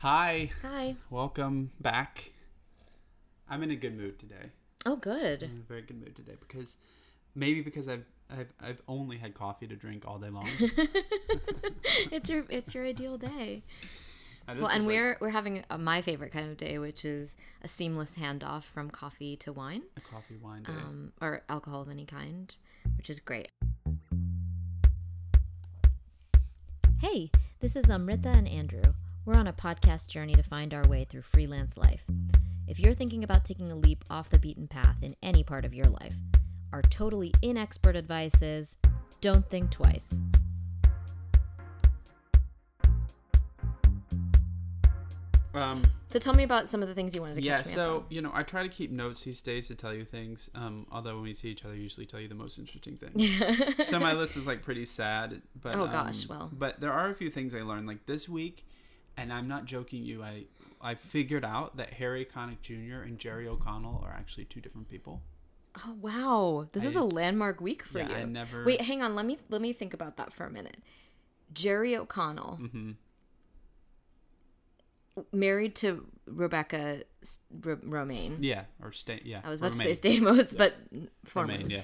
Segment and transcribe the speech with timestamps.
[0.00, 0.96] Hi, Hi.
[1.10, 2.30] welcome back.
[3.48, 4.50] I'm in a good mood today.
[4.84, 5.42] Oh, good.
[5.42, 6.76] I'm in a very good mood today because
[7.34, 10.48] maybe because I've I've I've only had coffee to drink all day long.
[12.12, 13.62] it's your it's your ideal day.
[14.48, 17.36] Now, Well, and like- we're we're having a, my favorite kind of day, which is
[17.62, 20.70] a seamless handoff from coffee to wine, a coffee wine day.
[20.70, 22.54] um, or alcohol of any kind,
[22.96, 23.48] which is great.
[27.00, 28.82] Hey, this is Amrita and Andrew.
[29.26, 32.04] We're on a podcast journey to find our way through freelance life.
[32.68, 35.74] If you're thinking about taking a leap off the beaten path in any part of
[35.74, 36.14] your life,
[36.72, 38.76] our totally inexpert advice is
[39.20, 40.20] don't think twice.
[45.54, 47.72] Um, So tell me about some of the things you wanted to yeah, catch me
[47.72, 48.06] so up on.
[48.10, 50.50] you know, I try to keep notes these days to tell you things.
[50.54, 53.86] Um, although when we see each other, I usually tell you the most interesting things.
[53.88, 56.50] so my list is like pretty sad, but Oh, um, gosh, well.
[56.52, 58.66] but there are a few things I learned like this week,
[59.16, 60.22] and I'm not joking you.
[60.22, 60.44] I
[60.80, 63.02] I figured out that Harry Connick Jr.
[63.04, 65.22] and Jerry O'Connell are actually two different people.
[65.86, 68.14] Oh wow, this is a landmark week for Yeah, you.
[68.14, 69.14] I never- Wait, hang on.
[69.14, 70.78] Let me let me think about that for a minute.
[71.52, 72.90] Jerry O'Connell, Mm-hmm.
[75.32, 77.02] married to Rebecca
[77.64, 78.38] R- Romijn.
[78.40, 79.20] Yeah, or stay.
[79.24, 79.84] Yeah, I was about Romijn.
[79.84, 80.76] to say Stamos, but
[81.24, 81.64] formerly.
[81.64, 81.82] Romijn, yeah.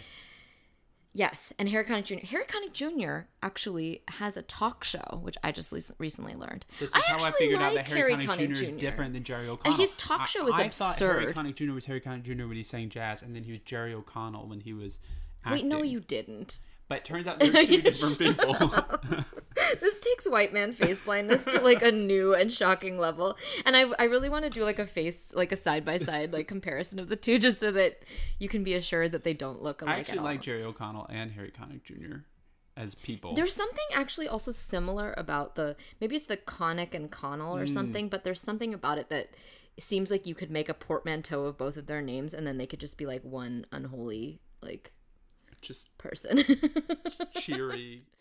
[1.15, 2.27] Yes, and Harry Connick Jr.
[2.27, 3.27] Harry Connick Jr.
[3.43, 6.65] actually has a talk show, which I just recently learned.
[6.81, 8.65] This is how I figured out that Harry, Harry Connick, Connick Jr.
[8.65, 9.75] is different than Jerry O'Connell.
[9.75, 11.37] And his talk show is I, I thought Harry absurd.
[11.37, 11.73] Connick Jr.
[11.73, 12.47] was Harry Connick Jr.
[12.47, 15.01] when he sang jazz, and then he was Jerry O'Connell when he was
[15.45, 15.69] acting.
[15.69, 16.61] Wait, no, you didn't.
[16.93, 18.55] But it turns out they're two different people.
[19.81, 23.85] this takes white man face blindness to like a new and shocking level and i,
[23.99, 26.99] I really want to do like a face like a side by side like comparison
[26.99, 28.03] of the two just so that
[28.39, 31.33] you can be assured that they don't look alike I actually like Jerry O'Connell and
[31.33, 32.27] Harry Connick Jr.
[32.77, 33.35] as people.
[33.35, 37.73] there's something actually also similar about the maybe it's the Connick and connell or hmm.
[37.73, 39.31] something but there's something about it that
[39.81, 42.67] seems like you could make a portmanteau of both of their names and then they
[42.67, 44.93] could just be like one unholy like
[45.63, 46.43] just person
[47.39, 48.03] cheery.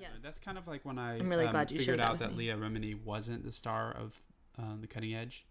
[0.00, 0.10] Yes.
[0.14, 2.12] Uh, That's kind of like when I I'm really um, glad you figured shared that
[2.12, 2.34] out that.
[2.34, 4.18] Leah Remini wasn't the star of
[4.58, 5.44] um, The Cutting Edge.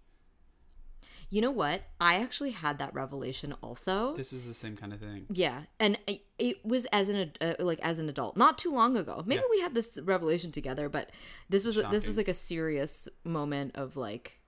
[1.29, 4.99] you know what i actually had that revelation also This is the same kind of
[4.99, 5.27] thing.
[5.29, 8.97] Yeah, and it, it was as an uh, like as an adult, not too long
[8.97, 9.21] ago.
[9.23, 9.47] Maybe Yeah.
[9.51, 11.11] we had this revelation together, but
[11.49, 14.39] this was this was like a serious moment of like,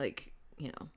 [0.00, 0.88] like you know,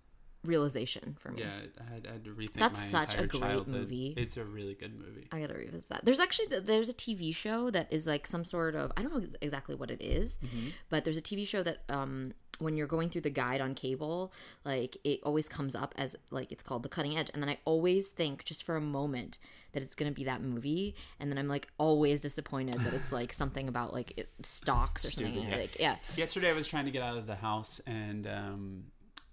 [0.43, 1.41] realization for me.
[1.41, 3.67] Yeah, I had, I had to rethink That's such a great childhood.
[3.67, 4.13] movie.
[4.17, 5.27] It's a really good movie.
[5.31, 6.05] I gotta revisit that.
[6.05, 9.27] There's actually there's a TV show that is like some sort of I don't know
[9.41, 10.69] exactly what it is, Mm-hmm.
[10.89, 14.33] but there's a TV show that um when you're going through the guide on cable,
[14.65, 17.57] like it always comes up as like it's called The Cutting Edge, and then I
[17.65, 19.37] always think just for a moment
[19.71, 23.31] that it's gonna be that movie, and then I'm like always disappointed that it's like
[23.33, 25.47] something about like it, stocks or something.
[25.49, 25.55] Yeah.
[25.55, 28.83] Like yeah, Yesterday, I was trying to get out of the house, and um,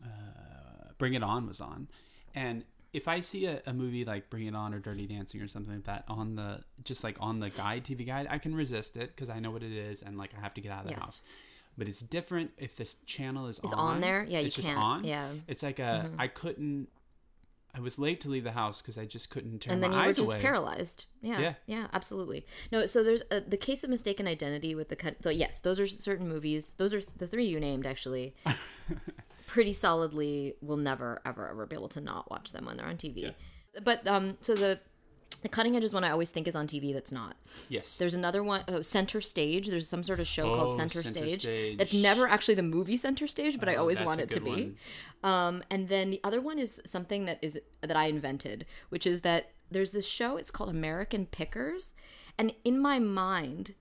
[0.04, 0.06] uh,
[0.98, 1.88] Bring It On was on.
[2.34, 5.48] And if I see a, a movie like Bring It On or Dirty Dancing or
[5.48, 8.96] something like that on the just like on the guide, TV guide, I can resist
[8.96, 10.86] it because I know what it is, and like I have to get out of
[10.86, 11.02] the Yes.
[11.04, 11.22] house.
[11.78, 13.96] But it's different if this channel is It's on.
[13.96, 14.24] on there?
[14.26, 15.04] Yeah, you it's just can't- on.
[15.04, 15.28] yeah.
[15.46, 16.20] it's like a mm-hmm.
[16.20, 16.88] I couldn't.
[17.74, 20.00] I was late to leave the house because I just couldn't turn and then my
[20.00, 20.40] you were just away.
[20.40, 21.04] paralyzed.
[21.20, 21.54] Yeah, Yeah.
[21.66, 22.46] yeah, absolutely.
[22.72, 25.16] No, so there's a, the case of mistaken identity with the cut.
[25.22, 26.70] So yes, those are certain movies.
[26.78, 28.34] Those are the three you named actually.
[29.46, 32.96] pretty solidly, will never ever ever be able to not watch them when they're on
[32.96, 33.34] TV.
[33.82, 34.80] But um, so the
[35.42, 37.36] the cutting edge is one I always think is on TV that's not.
[37.68, 37.98] Yes.
[37.98, 39.68] There's another one, oh, Center Stage.
[39.68, 41.78] There's some sort of show Oh, called Center, Center Stage, Stage.
[41.78, 44.76] that's never actually the movie Center Stage, but I Oh, always want it to be.
[45.22, 49.20] Um, and then the other one is something that is that I invented, which is
[49.22, 50.36] that there's this show.
[50.38, 51.92] It's called American Pickers,
[52.38, 53.74] and in my mind,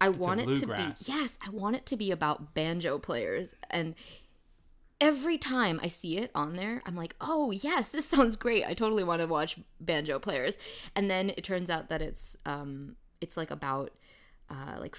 [0.00, 3.94] I want it to be yes, I want it to be about banjo players and.
[5.00, 8.64] Every time I see it on there, I'm like, "Oh yes, this sounds great.
[8.64, 10.56] I totally want to watch banjo players."
[10.94, 13.92] And then it turns out that it's um, it's like about
[14.48, 14.98] uh, like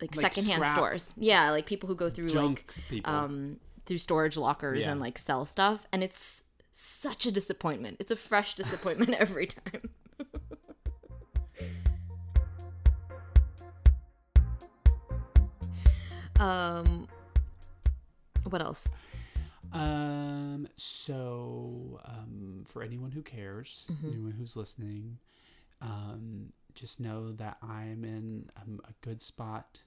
[0.00, 0.76] like, Like secondhand scrap.
[0.76, 1.14] stores.
[1.16, 3.14] Yeah, like people who go through Junk like people.
[3.14, 4.90] um through storage lockers Yeah.
[4.92, 7.96] and like sell stuff and it's such a disappointment.
[8.00, 9.90] It's a fresh disappointment every time.
[16.40, 17.06] um
[18.50, 18.88] what else?
[19.72, 20.68] Um.
[20.76, 24.08] So, um, for anyone who cares, Mm-hmm.
[24.12, 25.18] anyone who's listening,
[25.82, 29.82] um, just know that I'm in um, a good spot,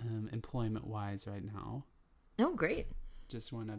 [0.00, 1.84] um, employment-wise right now.
[2.38, 2.86] Oh, great.
[3.28, 3.78] Just want to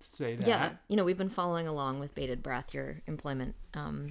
[0.00, 0.46] say that.
[0.46, 4.10] Yeah, you know, we've been following along with bated breath your employment um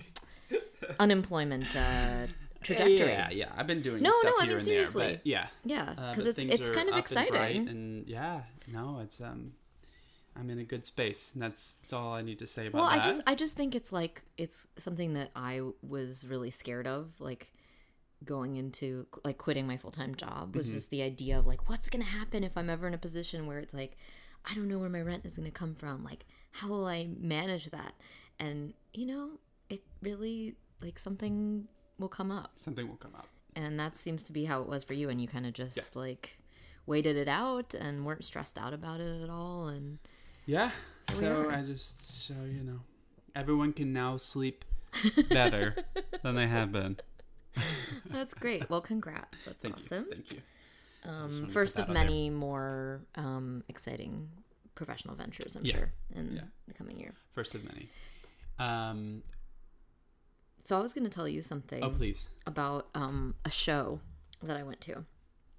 [1.00, 2.28] unemployment uh
[2.64, 2.98] trajectory.
[2.98, 3.52] Yeah, yeah.
[3.56, 5.06] I've been doing No, stuff no, I here mean, seriously.
[5.08, 7.68] there, but yeah, Yeah, Uh, because but it's it's kind of up and exciting.
[7.70, 9.54] and yeah, no, it's um,
[10.36, 12.84] I'm in a good space, and that's that's all I need to say about that.
[12.88, 13.02] well, that.
[13.02, 17.12] I just I just think it's like it's something that I was really scared of,
[17.20, 17.52] like
[18.26, 20.76] going into like quitting my full time job was Mm-hmm.
[20.76, 23.60] just the idea of like what's gonna happen if I'm ever in a position where
[23.60, 23.98] it's like
[24.50, 26.04] I don't know where my rent is gonna come from.
[26.04, 27.94] Like how will I manage that?
[28.40, 29.32] And you know,
[29.70, 31.68] it really like something
[32.00, 32.52] will come up.
[32.56, 33.28] something will come up.
[33.56, 35.96] and that seems to be how it was for you and you kind of just
[35.96, 36.38] like
[36.86, 40.00] waited it out and weren't stressed out about it at all and
[40.46, 40.72] Yeah.
[41.14, 41.50] So.
[41.50, 42.80] I just so you know,
[43.36, 44.66] everyone can now sleep
[45.30, 45.76] better
[46.24, 46.98] than they have been.
[48.10, 50.12] that's great well congrats that's Thank awesome you.
[50.16, 50.42] Thank you.
[51.10, 51.94] um, first of out there.
[51.94, 54.28] many more um, exciting
[54.74, 55.76] professional ventures i'm Yeah.
[55.76, 56.42] sure in Yeah.
[56.68, 57.90] the coming year First of many.
[58.60, 59.24] Um.
[60.64, 62.30] So i was going to tell you something Oh, please.
[62.48, 64.00] about um, a show
[64.42, 65.06] that i went to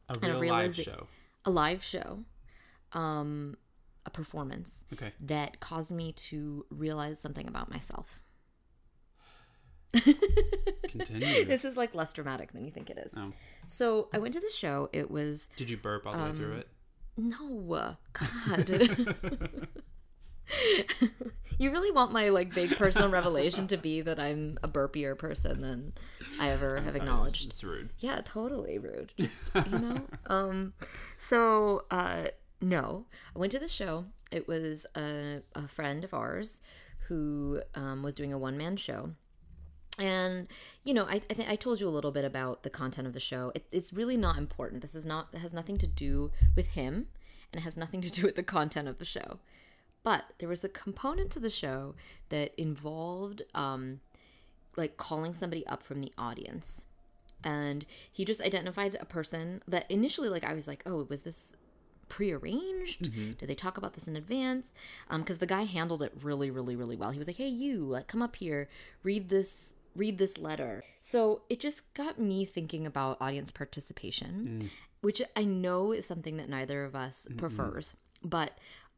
[0.08, 1.06] A real live show.
[1.44, 2.20] a live show
[2.92, 3.56] um,
[4.06, 5.12] a performance Okay.
[5.20, 8.20] that caused me to realize something about myself
[10.88, 11.44] Continue.
[11.46, 13.14] this is like less dramatic than you think it is.
[13.16, 13.30] Oh.
[13.68, 14.88] So I went to the show.
[14.92, 16.68] It was Did you burp all the way through Um, it?
[17.16, 19.68] no, God.
[21.58, 25.60] you really want my like big personal revelation to be that I'm a burpier person
[25.60, 25.92] than
[26.40, 27.50] I ever have Sorry, acknowledged.
[27.50, 27.90] It's, rude.
[27.98, 29.12] Yeah, totally rude.
[29.18, 30.02] Just you know.
[30.26, 30.74] Um
[31.18, 32.26] so uh
[32.60, 33.06] no.
[33.34, 34.06] I went to the show.
[34.30, 36.60] It was a, a friend of ours
[37.08, 39.10] who um, was doing a one man show.
[39.98, 40.48] And
[40.82, 43.12] you know, I I, think I told you a little bit about the content of
[43.12, 43.52] the show.
[43.54, 44.82] It, it's really not important.
[44.82, 47.06] This is not it has nothing to do with him,
[47.52, 49.38] and it has nothing to do with the content of the show.
[50.04, 51.94] But there was a component to the show
[52.28, 54.00] that involved um,
[54.76, 56.84] like calling somebody up from the audience.
[57.42, 61.54] And he just identified a person that initially like i was like oh was this
[62.08, 63.10] prearranged?
[63.10, 63.32] Mm-hmm.
[63.32, 64.74] Did they talk about this in advance?
[65.08, 67.10] Um, because the guy handled it really really really well.
[67.10, 68.68] He was like hey you like come up here
[69.02, 70.82] read this read this letter.
[71.00, 74.68] So it just got me thinking about audience participation mm.
[75.02, 78.52] which i know is something that neither of us prefers but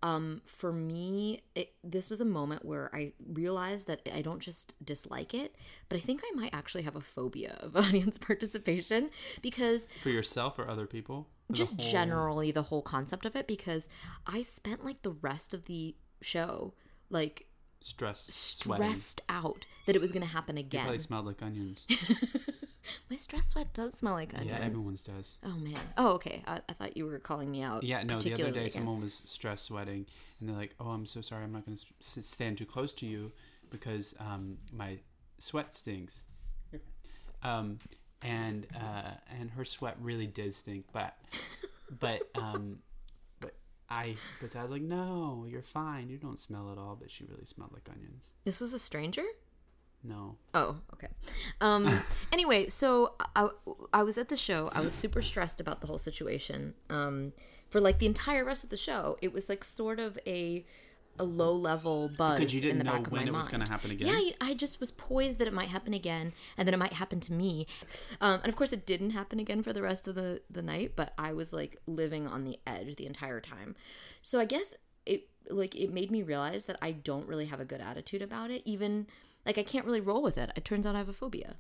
[0.06, 4.73] um, for me, it, this was a moment where I realized that I don't just
[4.85, 5.56] dislike it,
[5.88, 9.11] but I think I might actually have a phobia of audience participation
[9.43, 11.26] because For yourself or other people?
[11.49, 13.49] Or the just whole- generally the whole concept of it.
[13.49, 13.88] Because
[14.29, 16.75] I spent like the rest of the show
[17.11, 17.47] like
[17.81, 18.87] stress, sweating.
[18.87, 20.82] stressed out that it was going to happen again.
[20.82, 21.85] probably smelled like onions.
[23.11, 24.50] My stress sweat does smell like onions.
[24.59, 25.38] yeah, everyone's does.
[25.44, 25.79] Oh man.
[25.97, 26.43] Oh okay.
[26.47, 27.83] I, I thought you were calling me out.
[27.83, 28.19] Yeah, no.
[28.19, 28.71] The other day, again.
[28.71, 30.06] someone was stress sweating,
[30.41, 31.44] and they're like, "Oh, I'm so sorry.
[31.44, 33.33] I'm not going to stand too close to you
[33.71, 34.99] because um, my
[35.38, 36.25] sweat stinks."
[37.43, 37.79] Um,
[38.23, 41.17] and uh, and her sweat really did stink, but
[42.00, 42.79] but um,
[43.41, 43.55] but
[43.89, 46.09] I but I was like, "No, you're fine.
[46.09, 48.32] You don't smell at all." But she really smelled like onions.
[48.44, 49.25] This is a stranger.
[50.06, 50.37] No.
[50.55, 51.08] Oh, okay.
[51.61, 52.00] Um,
[52.32, 53.49] anyway, so I,
[53.93, 54.70] I was at the show.
[54.73, 56.75] I was super stressed about the whole situation.
[56.91, 57.32] Um,
[57.69, 60.64] for like the entire rest of the show, it was like sort of a
[61.19, 63.49] a low level buzz Because you didn't the know back of when my it was
[63.49, 64.08] going to happen again.
[64.08, 67.20] Yeah, I just was poised that it might happen again, and that it might happen
[67.20, 67.67] to me.
[68.20, 70.93] Um, and of course, it didn't happen again for the rest of the the night.
[70.97, 73.76] But I was like living on the edge the entire time.
[74.22, 77.65] So I guess it like it made me realize that I don't really have a
[77.65, 78.63] good attitude about it.
[78.65, 79.06] Even
[79.46, 80.50] like I can't really roll with it.
[80.56, 81.56] It turns out I have a phobia.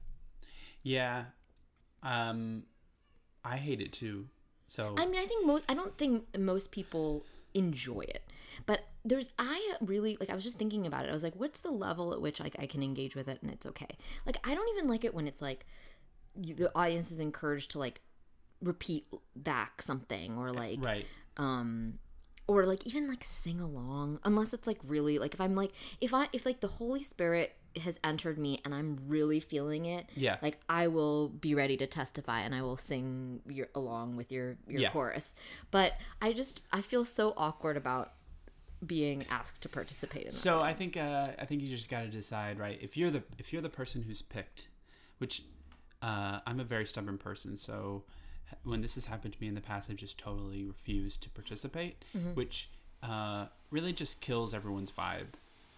[0.82, 1.24] Yeah.
[2.02, 2.64] Um,
[3.44, 4.26] I hate it too.
[4.66, 7.24] So I mean, I think most I don't think most people
[7.54, 8.22] enjoy it.
[8.66, 11.10] But there's I really like I was just thinking about it.
[11.10, 13.50] I was like, what's the level at which like I can engage with it and
[13.50, 13.96] it's okay?
[14.26, 15.66] Like I don't even like it when it's like
[16.42, 18.00] you, the audience is encouraged to like
[18.60, 21.06] repeat back something or like right.
[21.36, 21.98] um
[22.46, 26.14] or like even like sing along unless it's like really like if i'm like if
[26.14, 30.36] i if like the holy spirit has entered me and i'm really feeling it Yeah.
[30.42, 34.56] like i will be ready to testify and i will sing your along with your
[34.68, 34.90] your Yeah.
[34.90, 35.34] chorus
[35.70, 38.12] but i just i feel so awkward about
[38.86, 42.02] being asked to participate in that So I think uh, I think you just got
[42.02, 42.78] to decide, right?
[42.82, 44.68] If you're the if you're the person who's picked,
[45.16, 45.42] which
[46.02, 48.04] uh, I'm a very stubborn person, so
[48.64, 52.04] when this has happened to me in the past, I've just totally refused to participate,
[52.16, 52.34] Mm-hmm.
[52.34, 52.70] which
[53.02, 55.28] uh, really just kills everyone's vibe.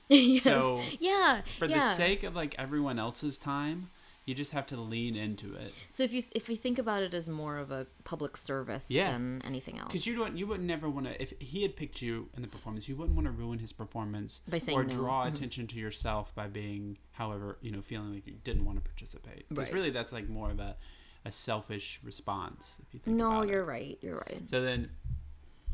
[0.34, 0.42] yes.
[0.42, 3.88] So, yeah For yeah the sake of like everyone else's time,
[4.24, 5.72] You just have to lean into it.
[5.90, 9.10] So if you if you think about it as more of a public service Yeah.
[9.12, 11.12] than anything else, Because you don't, you would never want to.
[11.22, 14.42] If he had picked you in the performance, you wouldn't want to ruin his performance
[14.46, 14.90] By saying or no.
[14.94, 15.34] draw Mhm.
[15.34, 19.48] attention to yourself by being, however, you know, feeling like you didn't want to participate.
[19.48, 19.74] Because Right.
[19.74, 20.76] really, that's like more of a,
[21.24, 22.76] a selfish response.
[22.82, 23.96] If you think no, you're right.
[24.02, 24.42] You're right.
[24.50, 24.90] So then,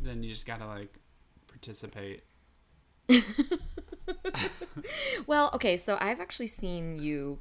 [0.01, 0.95] then you just gotta like
[1.49, 2.23] participate.
[5.27, 7.39] Well, okay, so I've actually seen you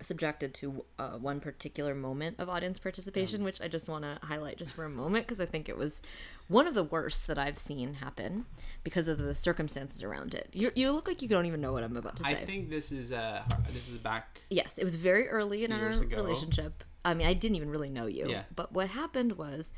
[0.00, 4.58] subjected to uh, one particular moment of audience participation, which I just want to highlight
[4.58, 6.00] just for a moment because I think it was
[6.48, 8.44] one of the worst that I've seen happen
[8.82, 10.50] because of the circumstances around it.
[10.52, 12.30] You you look like you don't even know what I'm about to say.
[12.30, 14.40] I think this is uh this is back.
[14.50, 16.16] Yes, it was very early in our ago.
[16.16, 16.84] relationship.
[17.04, 18.28] I mean, I didn't even really know you.
[18.28, 18.42] Yeah.
[18.54, 19.72] But what happened was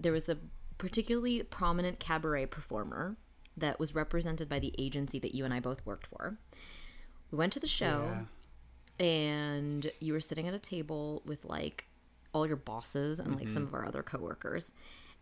[0.00, 0.38] there was a
[0.78, 3.16] particularly prominent cabaret performer
[3.58, 6.36] that was represented by the agency that you and I both worked for.
[7.30, 8.26] We went to the show
[8.98, 11.86] and you were sitting at a table with like
[12.32, 13.74] all your bosses and like some mm-hmm.
[13.74, 14.72] of our other coworkers.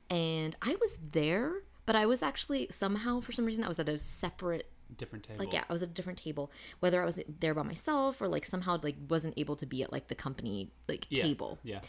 [0.09, 3.89] And I was there, but I was actually somehow for some reason I was at
[3.89, 5.39] a separate different table.
[5.45, 6.51] like yeah i was at a different table
[6.81, 9.93] whether i was there by myself or like somehow like wasn't able to be at
[9.93, 11.81] like the company like Yeah, table Yeah.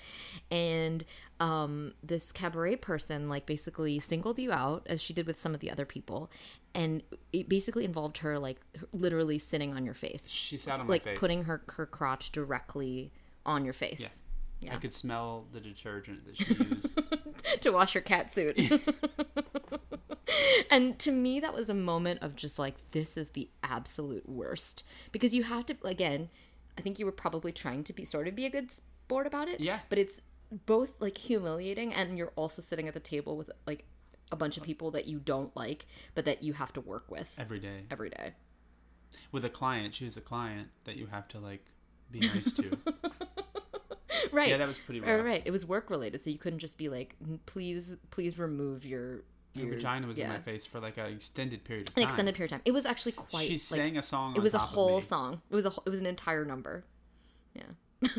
[0.52, 1.06] and
[1.40, 5.60] um this cabaret person like basically singled you out as she did with some of
[5.60, 6.32] the other people
[6.74, 8.60] and it basically involved her like
[8.92, 11.20] literally sitting on your face She sat on my like face.
[11.20, 13.12] putting her her crotch directly
[13.46, 14.10] on your face Yeah.
[14.60, 14.74] Yeah.
[14.74, 17.00] I could smell the detergent that she used.
[17.62, 18.58] to wash her cat suit.
[20.72, 24.84] and to me, that was a moment of just like, this is the absolute worst.
[25.12, 26.30] Because you have to, again,
[26.78, 29.48] I think you were probably trying to be sort of be a good sport about
[29.48, 29.60] it.
[29.60, 29.80] Yeah.
[29.90, 30.22] But it's
[30.66, 33.86] both like humiliating and you're also sitting at the table with like
[34.32, 37.34] a bunch of people that you don't like, but that you have to work with
[37.40, 38.34] every day every day.
[39.32, 39.94] with a client.
[39.96, 41.66] She was a client that you have to like
[42.12, 42.78] be nice to.
[44.32, 44.50] Right.
[44.50, 45.26] Yeah, that was pretty Right, rough.
[45.26, 45.42] right.
[45.46, 49.24] It was work related, so you couldn't just be like, "Mm, please, please remove your.
[49.58, 52.08] Your vagina was in my face for like an extended period of An time.
[52.08, 52.62] extended period of time.
[52.66, 53.46] It was actually quite.
[53.48, 54.36] She like, sang a song.
[54.36, 55.42] It was a whole song.
[55.50, 55.74] It was a.
[55.86, 56.84] It was an entire number.
[57.56, 58.10] Yeah.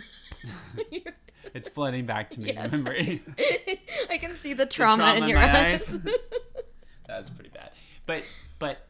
[1.55, 2.53] It's flooding back to me.
[2.55, 2.67] Yes.
[2.73, 2.93] Remember
[4.11, 5.87] I can see the The trauma, in your my eyes.
[7.07, 7.71] that was pretty bad.
[8.07, 8.23] But
[8.59, 8.87] but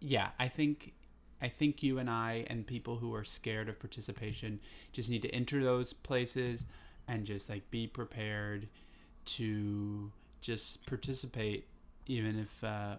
[0.00, 0.92] yeah, I think
[1.40, 4.60] I think you and I and people who are scared of participation
[4.92, 6.66] just need to enter those places
[7.08, 8.68] and just like be prepared
[9.24, 10.12] to
[10.46, 11.66] just participate
[12.06, 12.94] even if uh,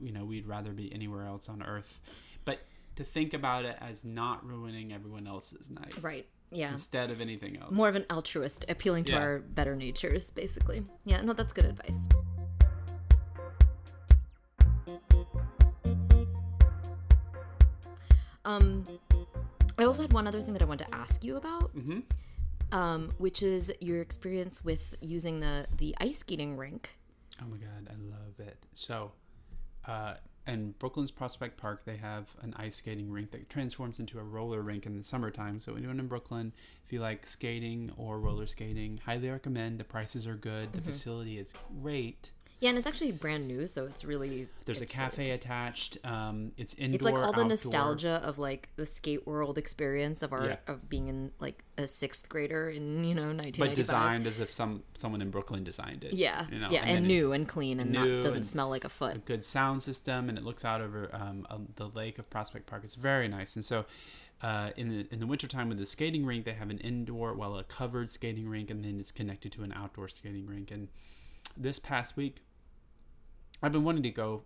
[0.00, 2.00] you know we'd rather be anywhere else on earth
[2.46, 2.60] but
[2.96, 6.26] to think about it as not ruining everyone else's night right.
[6.50, 6.72] Yeah.
[6.72, 9.18] instead of anything else More of an altruist, appealing to Yeah.
[9.18, 10.82] our better natures, basically.
[11.04, 11.20] Yeah.
[11.20, 12.08] No, that's good advice.
[18.44, 18.84] Um,
[19.78, 21.74] I also had one other thing that I wanted to ask you about.
[21.76, 22.02] Mhm.
[22.70, 26.98] Um, which is your experience with using the the ice skating rink.
[27.42, 28.58] Oh my god, I love it.
[28.74, 29.12] So,
[29.86, 30.14] uh,
[30.46, 34.62] in Brooklyn's Prospect Park, they have an ice skating rink that transforms into a roller
[34.62, 35.60] rink in the summertime.
[35.60, 36.52] So, anyone in Brooklyn,
[36.84, 39.78] if you like skating or roller skating, highly recommend.
[39.78, 40.68] The prices are good.
[40.68, 40.84] Mm-hmm.
[40.84, 42.30] The facility is great.
[42.60, 45.96] Yeah, and it's actually brand new, so it's really There's it's a cafe really- attached.
[46.04, 46.94] Um, it's indoor.
[46.96, 47.44] it's like all the outdoor.
[47.44, 50.56] nostalgia of like the skate world experience of our Yeah.
[50.66, 54.50] of being in like a sixth grader in you know 1995 but designed as if
[54.52, 56.14] some someone in Brooklyn designed it.
[56.14, 58.84] yeah you know, yeah and, then new and clean and not doesn't and- smell like
[58.84, 59.14] a foot.
[59.14, 62.66] a good sound system, and it looks out over um, uh, the lake of Prospect
[62.66, 62.82] Park.
[62.84, 63.54] It's very nice.
[63.54, 63.84] And so,
[64.42, 67.56] uh, in the in the wintertime with the skating rink, they have an indoor, well,
[67.56, 70.72] a covered skating rink, and then it's connected to an outdoor skating rink.
[70.72, 70.88] And
[71.56, 72.36] this past week,
[73.62, 74.42] I've been wanting to go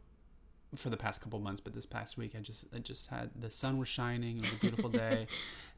[0.75, 3.51] for the past couple months, but this past week I just I just had the
[3.51, 5.27] sun was shining, it was a beautiful day,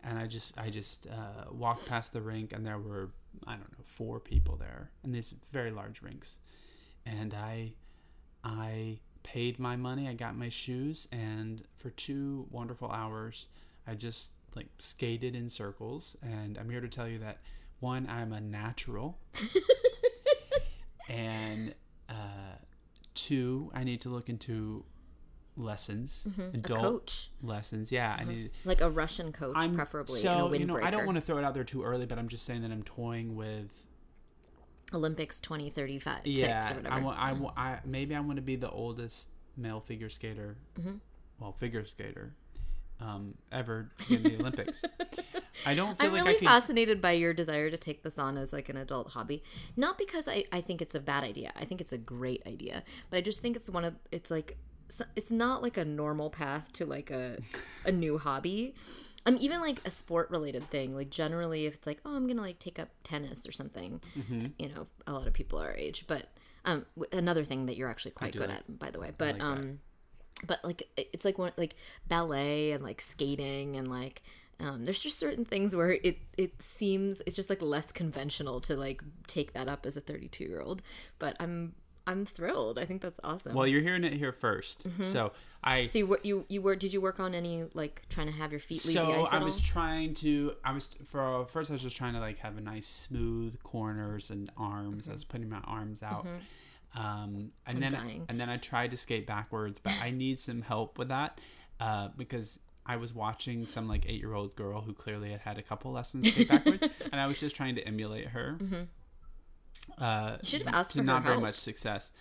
[0.03, 3.11] and I just I just uh, walked past the rink, and there were
[3.47, 6.39] I don't know four people there, and these very large rinks,
[7.05, 7.73] and I
[8.45, 13.49] I paid my money, I got my shoes, and for two wonderful hours,
[13.87, 16.17] I just like skated in circles.
[16.23, 17.39] And I'm here to tell you that
[17.81, 19.19] one, I'm a natural,
[21.09, 21.75] and
[22.09, 22.59] uh,
[23.15, 24.85] two, I need to look into
[25.57, 26.43] lessons, mm-hmm.
[26.43, 27.31] a adult coach.
[27.43, 27.93] lessons.
[27.93, 28.31] Yeah, I uh-huh.
[28.31, 28.51] need.
[28.65, 31.39] like a russian coach I'm preferably so a you know I don't want to throw
[31.39, 33.71] it out there too early, but I'm just saying that I'm toying with
[34.93, 36.95] olympics 2035 yeah, or whatever.
[36.95, 37.43] I want, I, mm-hmm.
[37.43, 40.97] wa- I, maybe I want to be the oldest male figure skater, Mm-hmm.
[41.39, 42.35] well, figure skater,
[43.01, 44.83] um, ever in the Olympics.
[45.67, 46.45] I don't feel I'm like really could.
[46.47, 49.43] fascinated by your desire to take this on as like an adult hobby.
[49.77, 51.53] Not because I, I think it's a bad idea.
[51.57, 52.83] I think it's a great idea.
[53.11, 54.57] But I just think it's one of it's like
[55.17, 57.39] it's not like a normal path to like a
[57.87, 58.75] a new hobby.
[59.27, 60.95] I'm even like a sport related thing.
[60.95, 64.47] Like generally, if it's like, oh, I'm gonna like take up tennis or something, Mm-hmm.
[64.59, 66.05] you know, a lot of people our age.
[66.07, 66.27] But
[66.67, 69.13] um, another thing that you're actually quite good like- at, by the way.
[69.17, 69.77] But like that.
[70.45, 71.75] But like it's like one like
[72.09, 74.23] ballet and like skating and like
[74.61, 78.77] um, there's just certain things where it it seems it's just like less conventional to
[78.77, 80.83] like take that up as a 32 year old.
[81.19, 81.75] But I'm
[82.07, 82.79] I'm thrilled.
[82.79, 83.55] I think that's awesome.
[83.55, 85.03] Well, you're hearing it here 1st mm-hmm.
[85.03, 85.33] So
[85.63, 88.53] I so you you you were did you work on any like trying to have
[88.53, 89.61] your feet leave the so ice I was all?
[89.61, 92.87] trying to I was for first I was just trying to like have a nice
[92.87, 95.07] smooth corners and arms.
[95.07, 95.13] I mm-hmm.
[95.13, 96.27] was putting my arms out.
[96.27, 96.39] Mm-hmm.
[96.95, 98.25] Um, and I'm then dying.
[98.29, 101.41] and then I tried to skate backwards, but I need some help with that
[101.81, 105.59] uh, because I was watching some like eight year old girl who clearly had had
[105.59, 106.83] a couple lessons skate backwards,
[107.13, 108.57] and I was just trying to emulate her.
[109.99, 112.13] Uh, You should have asked to for not very much success.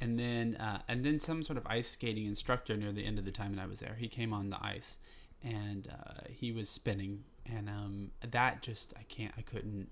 [0.00, 3.24] And then uh, and then some sort of ice skating instructor near the end of
[3.24, 3.96] the time that I was there.
[3.98, 4.98] He came on the ice
[5.42, 9.88] and uh, he was spinning, and um, that just I can't I couldn't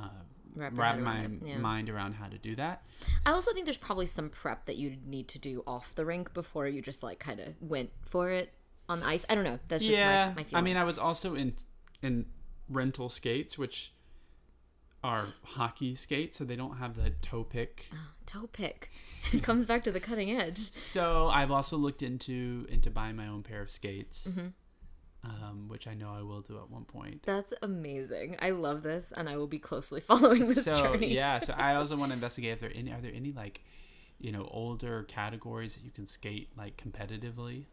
[0.00, 0.08] uh,
[0.56, 1.58] Wrap wrap my yeah.
[1.58, 2.84] mind around how to do that.
[3.26, 6.32] I also think there's probably some prep that you need to do off the rink
[6.32, 8.52] before you just like kind of went for it
[8.88, 9.26] on the ice.
[9.28, 9.58] I don't know.
[9.66, 11.54] That's just yeah, my, my I mean I was also in
[12.02, 12.26] in
[12.68, 13.92] rental skates, which
[15.02, 17.88] are hockey skates, so they don't have the toe pick.
[18.26, 18.90] toe pick.
[19.32, 20.70] It comes back to the cutting edge.
[20.70, 24.48] So I've also looked into into buying my own pair of skates, Mm-hmm.
[25.24, 27.22] Um, which I know I will do at one point.
[27.24, 28.36] That's amazing.
[28.40, 31.14] I love this, and I will be closely following this so journey.
[31.14, 33.62] yeah, so I also want to investigate if there any are there any like
[34.18, 37.64] you know older categories that you can skate like competitively,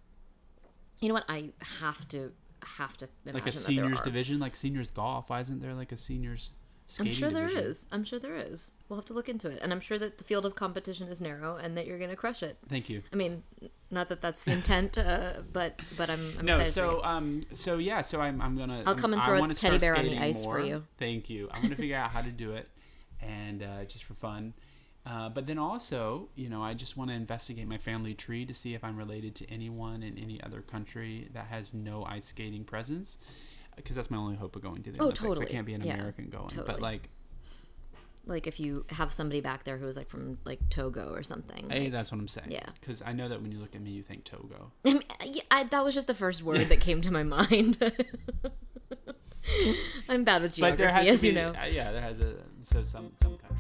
[1.00, 1.26] You know what?
[1.30, 2.32] I have to
[2.64, 5.30] have to imagine like a seniors division, like seniors golf.
[5.30, 6.52] Why isn't there like a seniors?
[7.00, 7.54] I'm sure there is.
[7.54, 7.88] division?
[7.92, 8.72] I'm sure there is.
[8.90, 11.22] We'll have to look into it, and I'm sure that the field of competition is
[11.22, 12.58] narrow, and that you're gonna crush it.
[12.70, 13.04] Thank you.
[13.14, 13.44] I mean,
[13.90, 18.02] not that that's the intent, uh, but but I'm, I'm no, so um, so yeah,
[18.02, 18.84] so I'm I'm gonna.
[18.86, 20.84] I'll come and I throw a teddy bear on the ice for you.
[20.98, 21.50] Thank you.
[21.52, 22.68] I'm gonna figure out how to do it,
[23.22, 24.54] and uh, just for fun.
[25.06, 28.54] Uh, but then also, you know, I just want to investigate my family tree to
[28.54, 32.64] see if I'm related to anyone in any other country that has no ice skating
[32.64, 33.18] presence,
[33.84, 35.20] because that's my only hope of going to the Oh, Olympics.
[35.24, 35.46] totally.
[35.48, 37.10] I can't be an Yeah, American going, but like,
[38.26, 41.70] like if you have somebody back there who is like from like Togo or something.
[41.70, 42.52] hey, like- that's what I'm saying.
[42.52, 42.66] Yeah.
[42.80, 44.72] Because I know that when you look at me, you think Togo.
[44.86, 47.78] I mean, yeah, I, that was just the first word that came to my mind.
[50.08, 51.50] I'm bad with but geography, there has as to be, you know.
[51.50, 53.58] uh, yeah, there has a so some some country.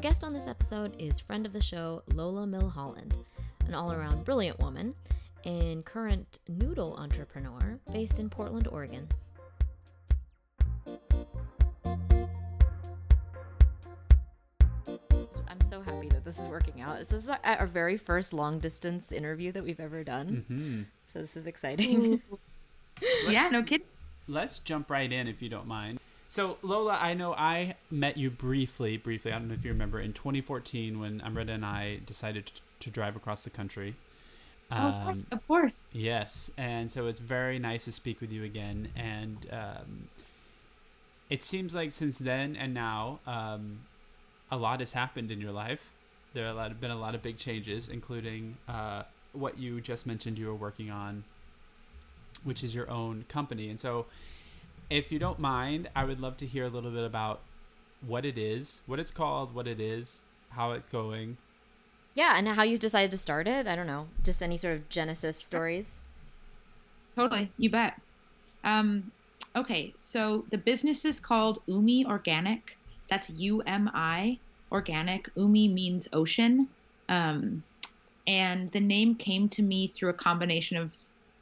[0.00, 3.12] Our guest on this episode is friend of the show Lola Milholland,
[3.66, 4.94] an all around brilliant woman
[5.44, 9.06] and current noodle entrepreneur based in Portland, Oregon.
[14.86, 16.98] I'm so happy that this is working out.
[17.00, 20.44] This is our- our very first long distance interview that we've ever done.
[20.48, 20.82] Hmm.
[21.12, 22.22] So this is exciting.
[23.26, 23.86] Yeah, no kidding.
[24.28, 25.99] Let's jump right in if you don't mind.
[26.30, 29.32] So Lola, I know I met you briefly, briefly.
[29.32, 32.90] I don't know if you remember in 2014 when Amrita and I decided to, to
[32.90, 33.96] drive across the country.
[34.70, 35.88] Oh, of course, Um, of course.
[35.92, 38.90] Yes, and so it's very nice to speak with you again.
[38.94, 40.08] And um,
[41.28, 43.80] it seems like since then and now, um,
[44.52, 45.90] a lot has happened in your life.
[46.32, 49.80] There are a lot, have been a lot of big changes, including uh, what you
[49.80, 51.24] just mentioned you were working on,
[52.44, 53.68] which is your own company.
[53.68, 54.06] And so,
[54.90, 57.40] if you don't mind, I would love to hear a little bit about
[58.06, 61.38] what it is, what it's called, what it is, how it's going.
[62.14, 63.66] yeah, and how you decided to start it?
[63.66, 64.08] I don't know.
[64.24, 66.02] Just any sort of Genesis stories?
[67.16, 68.00] Totally, you bet.
[68.64, 69.10] Um,
[69.54, 72.76] okay, so the business is called Umi Organic.
[73.08, 74.38] That's U M I
[74.72, 75.30] Organic.
[75.36, 76.68] Umi means ocean.
[77.08, 77.62] Um,
[78.26, 80.94] and the name came to me through a combination of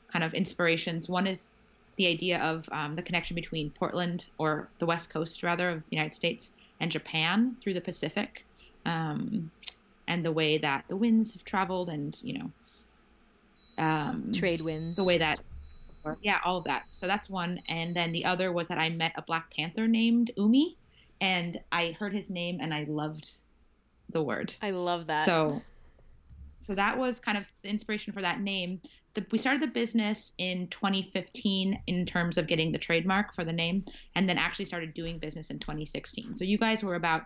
[0.09, 1.09] kind of inspirations.
[1.09, 1.58] One is
[1.99, 5.97] the idea of um, the connection between Portland, or the West Coast rather, of the
[5.97, 8.47] United States and Japan through the Pacific,
[8.87, 9.51] um,
[10.07, 12.51] and the way that the winds have traveled, and you know,
[13.77, 15.43] um, Trade winds, the way that
[16.23, 16.85] yeah all of that.
[16.93, 17.61] So that's one.
[17.69, 20.77] And then the other was that i met a black panther named umi
[21.21, 23.31] and i heard his name and i loved
[24.11, 24.55] the word.
[24.63, 25.27] I love that.
[25.27, 25.61] so
[26.61, 28.81] so that was kind of the inspiration for that name
[29.19, 33.53] the, we started the business in 2015 in terms of getting the trademark for the
[33.53, 37.23] name and then actually started doing business in 2016 so you guys were about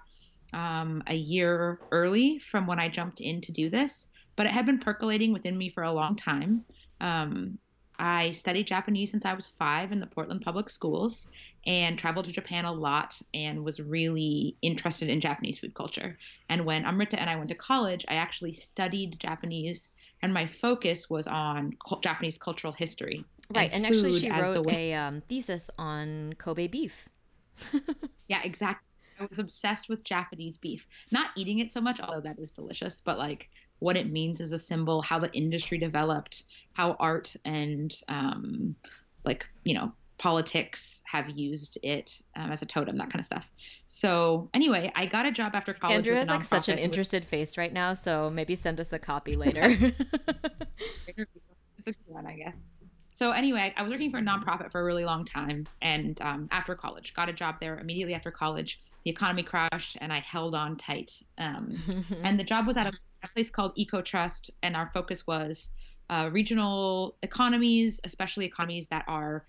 [0.54, 4.64] um, a year early from when i jumped in to do this but it had
[4.64, 6.64] been percolating within me for a long time
[7.00, 7.58] um,
[7.98, 11.28] I studied Japanese since I was five in the Portland Public Schools
[11.66, 16.18] and traveled to Japan a lot and was really interested in Japanese food culture.
[16.48, 19.90] And when Amrita and I went to college, I actually studied Japanese
[20.22, 23.24] and my focus was on Japanese cultural history.
[23.54, 27.08] Right, and, and actually, she wrote a um, thesis on Kobe beef.
[28.28, 28.86] yeah, exactly.
[29.20, 30.86] I was obsessed with Japanese beef.
[31.10, 34.52] Not eating it so much, although that is delicious, but like what it means as
[34.52, 38.74] a symbol, how the industry developed, how art and um,
[39.24, 43.50] like you know politics have used it um, as a totem, that kind of stuff.
[43.88, 45.96] So anyway, I got a job after college.
[45.96, 47.28] Andrew has like such an interested with...
[47.28, 49.76] face right now, so maybe send us a copy later.
[51.08, 52.60] it's a good one, I guess.
[53.12, 56.46] So anyway, I was working for a nonprofit for a really long time, and um,
[56.52, 58.80] after college, got a job there immediately after college.
[59.02, 61.20] The economy crashed, and I held on tight.
[61.38, 61.82] Um,
[62.22, 62.92] and the job was at a,
[63.24, 65.70] a place called EcoTrust, and our focus was
[66.10, 69.46] uh, regional economies, especially economies that are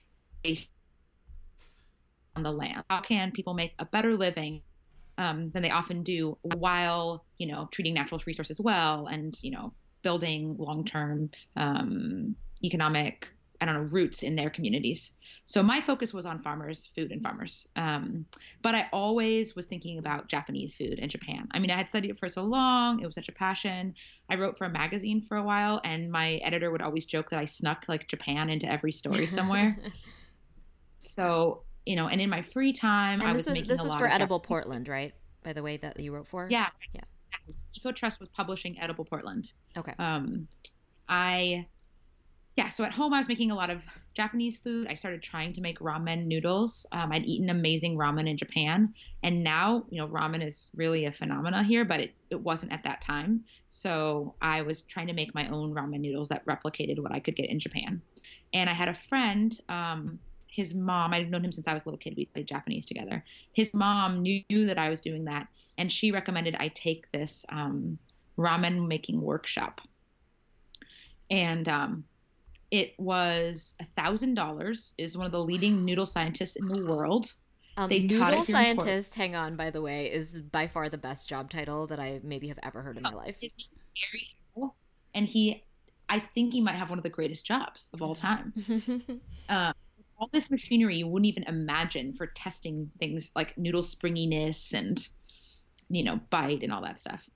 [2.36, 2.84] on the land.
[2.90, 4.62] How can people make a better living
[5.18, 9.74] um, than they often do while you know treating natural resources well and you know
[10.02, 13.30] building long-term um, economic
[13.62, 15.14] I don't know roots in their communities.
[15.46, 17.66] So my focus was on farmers, food, and farmers.
[17.78, 18.26] Um,
[18.62, 21.48] but I always was thinking about Japanese food and Japan.
[21.52, 23.94] I mean, I had studied it for so long; it was such a passion.
[24.30, 27.40] I wrote for a magazine for a while, and my editor would always joke that
[27.40, 29.78] I snuck like Japan into every story somewhere.
[31.04, 33.92] so you know, and in my free time, and I was, making this a was
[33.92, 35.14] lot for Edible Japanese- Portland, right?
[35.44, 36.48] By the way, that you wrote for.
[36.50, 37.02] Yeah, yeah.
[37.78, 39.52] EcoTrust was publishing Edible Portland.
[39.76, 39.94] Okay.
[40.00, 40.48] Um,
[41.10, 41.68] I
[42.56, 44.88] yeah, so at home I was making a lot of Japanese food.
[44.88, 46.86] I started trying to make ramen noodles.
[46.92, 51.12] Um, I'd eaten amazing ramen in Japan, and now you know ramen is really a
[51.12, 53.44] phenomena here, but it, it wasn't at that time.
[53.70, 57.36] So I was trying to make my own ramen noodles that replicated what I could
[57.36, 58.02] get in Japan.
[58.54, 60.20] And I had a friend, um,
[60.54, 61.14] his mom.
[61.14, 62.14] I'd known him since I was a little kid.
[62.16, 63.24] We studied Japanese together.
[63.54, 67.98] His mom knew that I was doing that, and she recommended I take this um,
[68.38, 69.82] ramen making workshop.
[71.32, 72.04] And um,
[72.70, 74.94] it was a thousand dollars.
[74.98, 77.34] Is one of the leading noodle scientists in the world.
[77.76, 81.50] Um, They noodle scientist, hang on, by the way, is by far the best job
[81.50, 83.36] title that I maybe have ever heard in my life.
[83.40, 84.76] His name's Gary Hill,
[85.16, 85.64] and he,
[86.08, 88.54] I think he might have one of the greatest jobs of all time.
[89.50, 89.74] Um,
[90.18, 95.08] all this machinery you wouldn't even imagine for testing things like noodle springiness and,
[95.90, 97.28] you know, bite and all that stuff.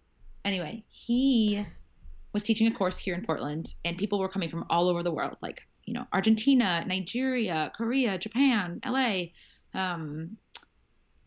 [0.46, 1.66] Anyway, he
[2.34, 5.12] was teaching a course here in Portland, and people were coming from all over the
[5.12, 9.28] world, like you know, Argentina, Nigeria, Korea, Japan, LA,
[9.74, 10.38] um,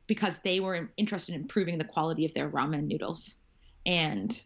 [0.07, 3.37] because they were interested in improving the quality of their ramen noodles,
[3.87, 4.41] and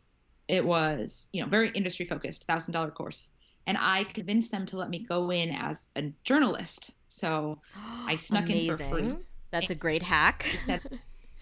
[0.49, 3.31] it was you know very industry focused, thousand dollar course.
[3.66, 6.96] And I convinced them to let me go in as a journalist.
[7.09, 7.61] So
[8.07, 9.14] I snuck in for free.
[9.50, 10.44] That's a great hack.
[10.59, 10.81] Said,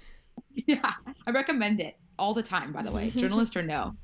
[0.67, 0.93] yeah,
[1.27, 3.95] I recommend it all the time, by the way, journalist or no.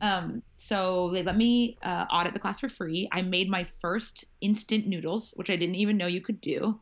[0.00, 3.08] Um, so they let me uh, audit the class for free.
[3.12, 6.80] I made my first instant noodles, which I didn't even know you could do.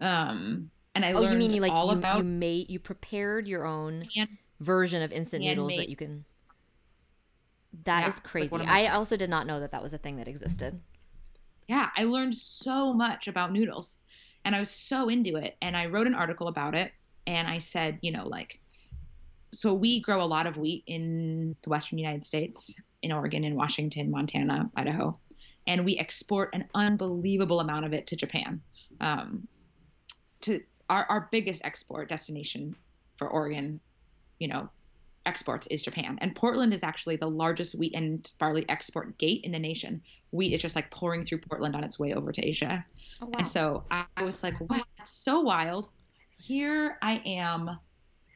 [0.00, 2.78] Um, and I oh, learned you mean you like all you, about you made you
[2.78, 6.24] prepared your own hand- version of instant noodles that you can.
[7.84, 8.56] That Yeah, is crazy.
[8.56, 10.80] my- I also did not know that that was a thing that existed.
[11.68, 13.98] yeah, I learned so much about noodles
[14.44, 15.56] and I was so into it.
[15.60, 16.92] And I wrote an article about it
[17.26, 18.60] and I said, you know, like,
[19.52, 23.56] so we grow a lot of wheat in the Western United States, in Oregon, in
[23.56, 25.18] Washington, Montana, Idaho.
[25.66, 28.62] And we export an unbelievable amount of it to Japan.
[29.00, 29.48] Um,
[30.42, 32.76] to our, our biggest export destination
[33.16, 33.80] for Oregon,
[34.38, 34.68] you know,
[35.26, 36.18] exports is Japan.
[36.20, 40.00] And Portland is actually the largest wheat and barley export gate in the nation.
[40.30, 42.84] Wheat is just like pouring through Portland on its way over to Asia.
[43.20, 43.38] Oh, wow.
[43.38, 45.88] And so I, was like, wow, that's so wild.
[46.38, 47.78] Here I am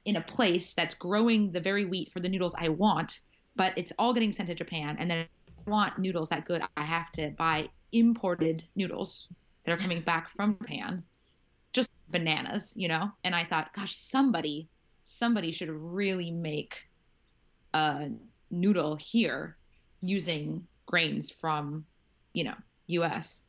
[0.05, 3.21] in a place that's growing the very wheat for the noodles I want,
[3.57, 4.97] but it's all getting sent to Japan.
[4.99, 9.29] And then if I want noodles that good, I have to buy imported noodles
[9.65, 11.05] that are coming back from Japan.
[11.73, 13.11] Just bananas, you know?
[13.23, 14.69] And I thought, gosh, somebody,
[15.03, 16.89] somebody should really make
[17.75, 18.11] a
[18.51, 19.57] noodle here
[20.01, 21.85] using grains from,
[22.33, 22.55] you know,
[22.89, 23.43] US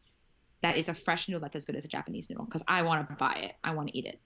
[0.61, 3.09] that is a fresh noodle that's as good as a Japanese noodle because I want
[3.09, 3.55] to buy it.
[3.63, 4.19] I want to eat it.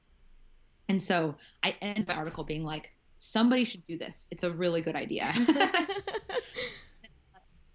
[0.90, 4.28] And so I end my article being like, somebody should do this.
[4.32, 5.34] It's a really good idea.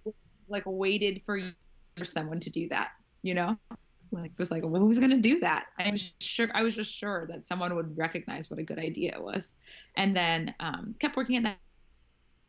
[0.48, 1.40] like waited for
[1.96, 2.90] for someone to do that,
[3.22, 3.56] you know?
[4.12, 5.66] Like was like, well, who's gonna do that?
[5.78, 9.22] I'm sure I was just sure that someone would recognize what a good idea it
[9.22, 9.54] was.
[9.96, 11.58] And then um, kept working at that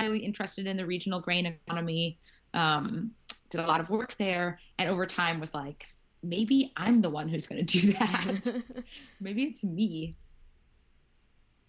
[0.01, 2.17] Highly interested in the regional grain economy.
[2.55, 3.11] Um,
[3.51, 5.85] did a lot of work there, and over time was like,
[6.23, 8.63] maybe I'm the one who's going to do that.
[9.19, 10.15] maybe it's me.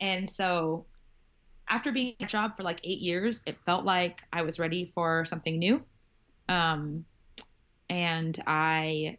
[0.01, 0.87] And so
[1.69, 4.91] after being at a job for like eight years, it felt like I was ready
[4.95, 5.83] for something new.
[6.49, 7.05] Um,
[7.91, 9.19] and I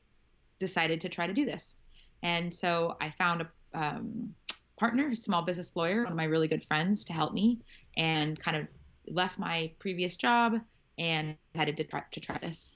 [0.67, 1.78] decided to try to do this.
[2.21, 4.34] And so I found a um,
[4.78, 7.60] partner, a small business lawyer, one of my really good friends, to help me,
[7.97, 8.67] and kind of
[9.08, 10.49] left my previous job
[10.97, 12.71] and decided to try to try this.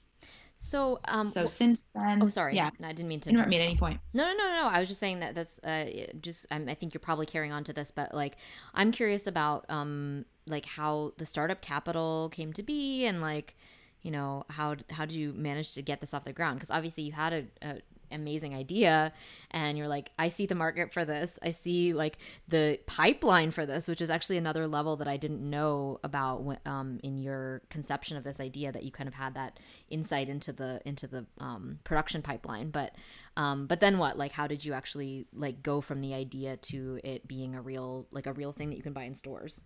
[0.60, 3.56] So, um, so since then, oh, sorry, yeah, no, I didn't mean to interrupt me
[3.56, 4.00] at any point.
[4.12, 4.68] No, no, no, no.
[4.68, 5.86] I was just saying that that's uh,
[6.20, 6.46] just.
[6.50, 8.36] I'm, I think you're probably carrying on to this, but like,
[8.74, 13.54] I'm curious about um, like how the startup capital came to be, and like,
[14.02, 16.58] you know, how how do you manage to get this off the ground?
[16.58, 17.76] Because obviously you had a, a
[18.10, 19.12] amazing idea
[19.50, 21.38] and you're like i see the market for this.
[21.42, 25.48] I see like the pipeline for this which is actually another level that i didn't
[25.48, 29.58] know about um, in your conception of this idea that you kind of had that
[29.90, 32.70] insight into the into the um, production pipeline.
[32.70, 32.94] But
[33.36, 34.18] um, but then what?
[34.18, 38.06] Like how did you actually like go from the idea to it being a real
[38.10, 39.62] like a real thing that you can buy in stores?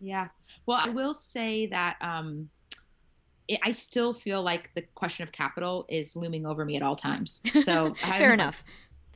[0.00, 0.28] Yeah.
[0.66, 2.50] Well i will say that um
[3.48, 6.96] it, I still feel like the question of capital is looming over me at all
[6.96, 7.42] times.
[7.62, 8.62] So fair enough.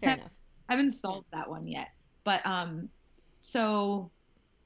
[0.00, 0.30] Fair enough.
[0.68, 1.88] I haven't solved that one yet.
[2.24, 2.88] But um,
[3.40, 4.10] so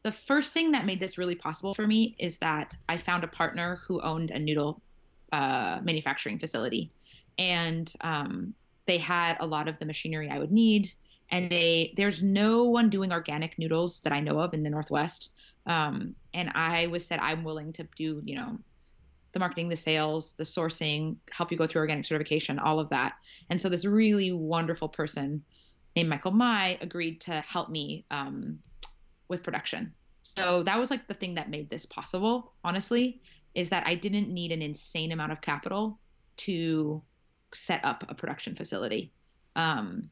[0.02, 3.28] the first thing that made this really possible for me is that I found a
[3.28, 4.80] partner who owned a noodle
[5.32, 6.90] uh, manufacturing facility,
[7.38, 8.54] and um,
[8.86, 10.92] they had a lot of the machinery I would need.
[11.32, 15.32] And they there's no one doing organic noodles that I know of in the Northwest.
[15.66, 18.58] Um, and I was said I'm willing to do you know
[19.36, 23.16] the marketing, the sales, the sourcing, help you go through organic certification, all of that.
[23.50, 25.44] And so this really wonderful person
[25.94, 28.60] named Michael Mai agreed to help me um,
[29.28, 29.92] with production.
[30.38, 33.20] So that was like the thing that made this possible, honestly,
[33.54, 35.98] is that I didn't need an insane amount of capital
[36.38, 37.02] to
[37.52, 39.12] set up a production facility.
[39.54, 40.08] Um,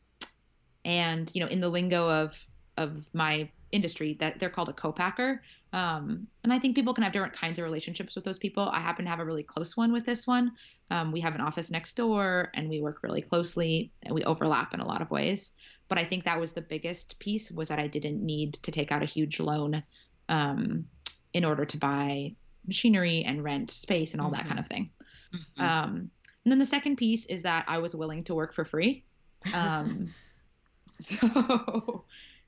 [0.84, 5.42] and you know, in the lingo of of my industry, that they're called a co-packer.
[5.72, 8.68] Um, and I think people can have different kinds of relationships with those people.
[8.72, 10.52] I happen to have a really close one with this one.
[10.90, 14.72] Um, we have an office next door and we work really closely and we overlap
[14.72, 15.52] in a lot of ways.
[15.88, 18.92] But I think that was the biggest piece was that I didn't need to take
[18.92, 19.82] out a huge loan
[20.28, 20.86] um,
[21.32, 24.36] in order to buy machinery and rent space and all mm-hmm.
[24.36, 24.90] that kind of thing.
[25.34, 25.62] Mm-hmm.
[25.62, 26.10] Um,
[26.44, 29.04] and then the second piece is that I was willing to work for free.
[29.52, 30.14] Um,
[30.98, 32.04] so,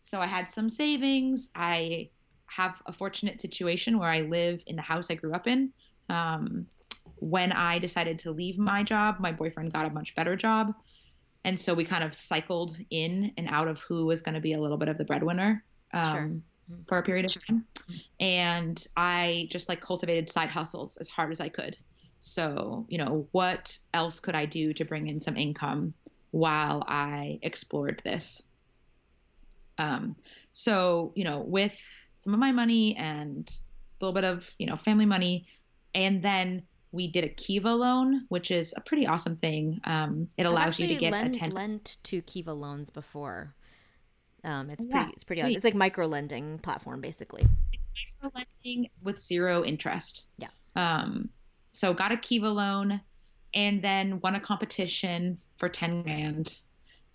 [0.07, 1.51] so I had some savings.
[1.57, 2.11] I
[2.47, 5.73] have a fortunate situation where I live in the house I grew up in.
[6.09, 6.67] Um,
[7.17, 10.73] when I decided to leave my job, my boyfriend got a much better job.
[11.45, 14.53] And so we kind of cycled in and out of who was going to be
[14.53, 16.77] a little bit of the breadwinner um, sure.
[16.87, 17.67] For a period of time.
[18.21, 21.77] And I just like cultivated side hustles as hard as I could.
[22.21, 25.95] So, you know, what else could I do to bring in some income
[26.31, 28.45] while I explored this?
[29.79, 30.17] Um,
[30.53, 31.79] so, you know, with
[32.17, 33.49] some of my money and
[34.01, 35.47] a little bit of you know family money,
[35.95, 36.63] and then
[36.93, 39.81] we did a Kiva loan, which is a pretty awesome thing.
[39.85, 43.55] Um, it allows you to get lend, a ten- lent to Kiva loans before.
[44.45, 45.57] Um, it's yeah, pretty it's pretty awesome.
[45.57, 47.47] It's like micro lending platform basically.
[48.23, 50.27] Micro lending with zero interest.
[50.39, 50.49] Yeah.
[50.75, 51.31] Um,
[51.73, 53.01] so got a Kiva loan,
[53.55, 56.61] and then won a competition for ten grand,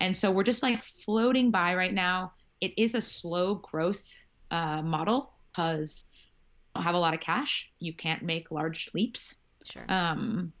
[0.00, 2.32] and so we're just like floating by right now.
[2.62, 4.08] It is a slow growth
[4.52, 6.22] uh, model because you
[6.76, 7.68] don't have a lot of cash.
[7.80, 9.34] You can't make large leaps.
[9.64, 9.84] Sure.
[9.88, 10.52] Um,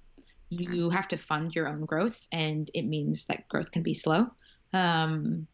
[0.50, 4.26] you have to fund your own growth, and it means that growth can be slow.
[4.72, 5.46] Um,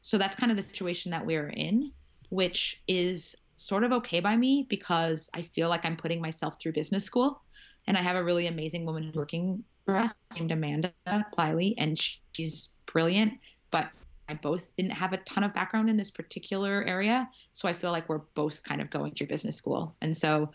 [0.00, 1.92] so that's kind of the situation that we're in,
[2.30, 6.72] which is sort of okay by me because I feel like I'm putting myself through
[6.72, 7.42] business school.
[7.86, 10.94] And I have a really amazing woman working for us named Amanda
[11.36, 12.00] Pliley, and
[12.32, 13.34] she's brilliant.
[13.70, 13.90] But
[14.32, 17.28] I both didn't have a ton of background in this particular area.
[17.52, 19.94] So I feel like we're both kind of going through business school.
[20.00, 20.52] And so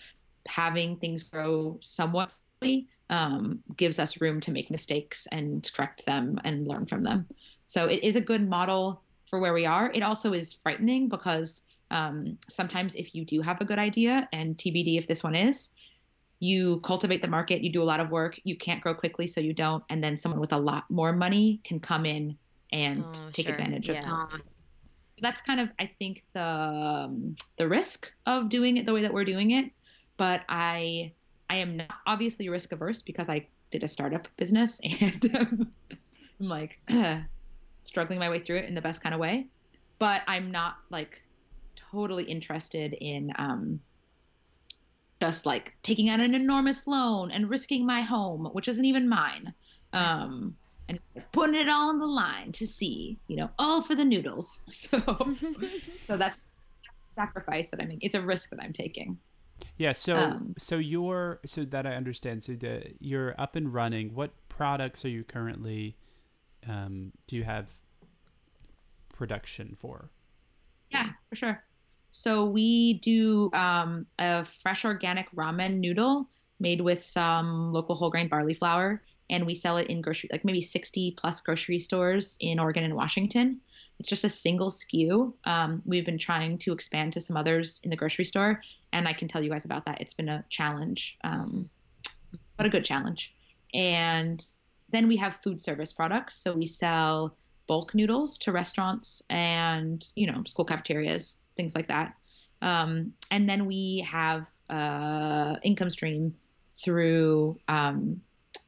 [0.47, 6.39] having things grow somewhat slowly um, gives us room to make mistakes and correct them
[6.43, 7.27] and learn from them.
[7.65, 9.91] So it is a good model for where we are.
[9.93, 11.61] It also is frightening because
[11.91, 15.69] um, sometimes if you do have a good idea, and TBD if this one is,
[16.39, 19.39] you cultivate the market, you do a lot of work, you can't grow quickly, so
[19.39, 19.83] you don't.
[19.89, 22.37] And then someone with a lot more money can come in
[22.71, 23.55] and oh, take sure.
[23.55, 23.99] advantage yeah.
[23.99, 24.41] of that.
[25.19, 29.13] That's kind of, I think, the um, the risk of doing it the way that
[29.13, 29.71] we're doing it.
[30.17, 31.11] But I
[31.49, 35.71] I am not obviously risk averse because I did a startup business and um,
[36.39, 36.79] I'm like
[37.83, 39.47] struggling my way through it in the best kind of way.
[39.99, 41.21] But I'm not like
[41.91, 43.79] totally interested in um,
[45.19, 49.53] just like taking out an enormous loan and risking my home, which isn't even mine.
[49.93, 50.55] Um,
[50.89, 50.99] and
[51.31, 54.61] putting it all on the line to see, you know, all for the noodles.
[54.67, 54.99] So,
[56.07, 57.99] so that's a sacrifice that I make.
[58.01, 59.17] It's a risk that I'm taking.
[59.77, 59.91] Yeah.
[59.91, 62.43] So, Um, so you're so that I understand.
[62.43, 64.13] So the you're up and running.
[64.13, 65.97] What products are you currently?
[66.67, 67.69] Um, do you have
[69.13, 70.09] production for?
[70.91, 71.63] Yeah, for sure.
[72.11, 78.27] So we do um, a fresh organic ramen noodle made with some local whole grain
[78.27, 82.59] barley flour, and we sell it in grocery, like maybe 60 plus grocery stores in
[82.59, 83.59] Oregon and Washington.
[83.99, 85.33] It's just a single SKU.
[85.43, 88.61] Um, we've been trying to expand to some others in the grocery store,
[88.93, 90.01] and I can tell you guys about that.
[90.01, 91.69] It's been a challenge, um,
[92.55, 93.33] but a good challenge.
[93.73, 94.45] And
[94.89, 96.35] then we have food service products.
[96.35, 97.35] So we sell
[97.67, 102.13] bulk noodles to restaurants and you know school cafeterias, things like that.
[102.61, 106.33] Um, and then we have uh, income stream
[106.69, 108.21] through um,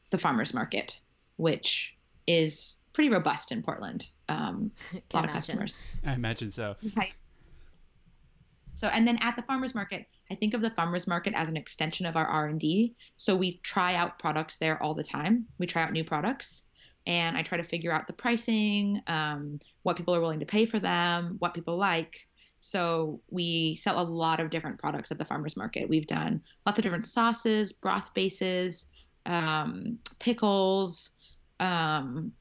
[0.10, 1.02] the farmers market,
[1.38, 1.96] which
[2.28, 4.12] is pretty robust in Portland.
[4.28, 5.76] Um, a Can lot of customers.
[6.06, 6.76] I imagine so.
[8.80, 11.58] So, and then at the farmers market, I think of the farmers market as an
[11.58, 12.96] extension of our R and D.
[13.18, 15.48] So we try out products there all the time.
[15.58, 16.62] We try out new products,
[17.06, 20.66] and I try to figure out the pricing, um, what people are willing to pay
[20.66, 22.26] for them, what people like.
[22.60, 25.90] So we sell a lot of different products at the farmers market.
[25.90, 28.88] We've done lots of different sauces, broth bases,
[29.30, 31.12] um, pickles,
[31.60, 32.34] um,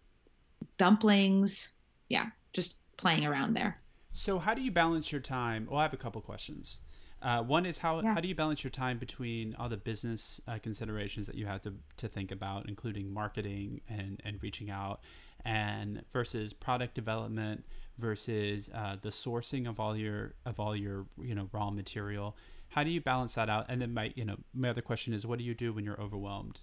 [0.79, 1.73] dumplings.
[2.09, 3.81] Yeah, just playing around there.
[4.13, 5.67] So how do you balance your time?
[5.71, 6.81] Well, I have a couple questions.
[7.21, 8.15] Uh, one is how Yeah.
[8.15, 11.63] how do you balance your time between all the business uh, considerations that you have
[11.63, 15.01] to, to think about, including marketing and, and reaching out,
[15.45, 17.65] and versus product development
[17.99, 22.37] versus uh, the sourcing of all your of all your you know raw material.
[22.69, 23.67] How do you balance that out?
[23.69, 26.01] And then my you know my other question is, what do you do when you're
[26.01, 26.61] overwhelmed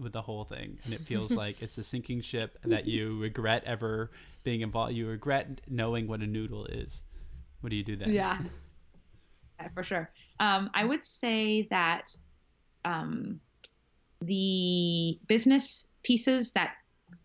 [0.00, 3.62] with the whole thing and it feels like it's a sinking ship that you regret
[3.64, 4.10] ever
[4.42, 4.94] being involved?
[4.94, 7.02] You regret knowing what a noodle is.
[7.60, 8.10] What do you do then?
[8.10, 8.38] Yeah.
[9.60, 10.10] Yeah, for sure.
[10.38, 12.16] Um, I would say that
[12.84, 13.40] um,
[14.22, 16.74] the business pieces that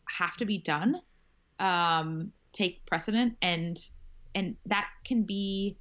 [0.10, 1.02] have to be done
[1.60, 3.80] um, take precedent, and
[4.34, 5.78] and that can be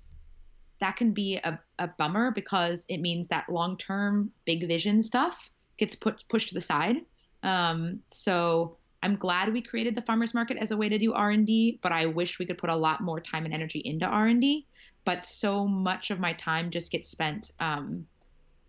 [0.81, 5.51] that can be a, a bummer because it means that long term big vision stuff
[5.77, 6.97] gets put pushed to the side.
[7.43, 11.81] Um, so I'm glad we created the farmers market as a way to do R&D,
[11.83, 14.67] but I wish we could put a lot more time and energy into R&D.
[15.05, 18.07] But so much of my time just gets spent um,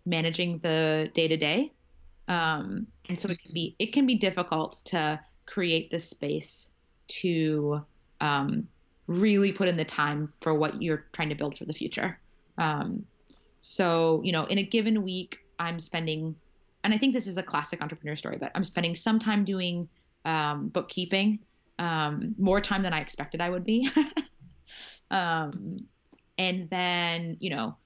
[0.04, 1.72] managing the day to day,
[3.08, 6.72] and so it can be it can be difficult to create the space
[7.08, 7.80] to
[8.20, 8.68] um,
[9.06, 12.18] really put in the time for what you're trying to build for the future.
[12.58, 13.06] Um,
[13.60, 16.36] so you know, in a given week, I'm spending,
[16.86, 19.88] and I think this is a classic entrepreneur story, but I'm spending some time doing
[20.24, 21.40] um, bookkeeping,
[21.80, 23.90] um, more time than I expected I would be.
[25.10, 25.78] um,
[26.38, 27.76] and then, you know,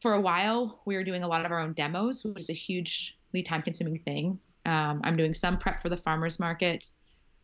[0.00, 2.54] for a while, we were doing a lot of our own demos, which is a
[2.54, 4.38] hugely time consuming thing.
[4.64, 6.88] Um, I'm doing some prep for the farmers market.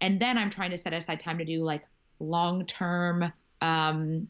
[0.01, 1.85] And then I'm trying to set aside time to do like
[2.21, 3.31] long term,
[3.61, 4.29] um,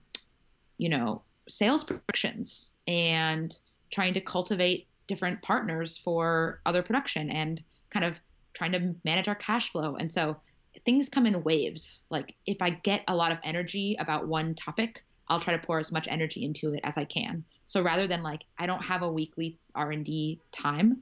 [0.79, 3.57] you know, sales productions and
[3.93, 8.21] trying to cultivate different partners for other production and kind of
[8.55, 9.97] trying to manage our cash flow.
[9.97, 10.37] And so
[10.85, 12.05] things come in waves.
[12.11, 15.79] Like if I get a lot of energy about one topic, I'll try to pour
[15.79, 17.45] as much energy into it as I can.
[17.67, 20.99] So rather than like I don't have a weekly R&D time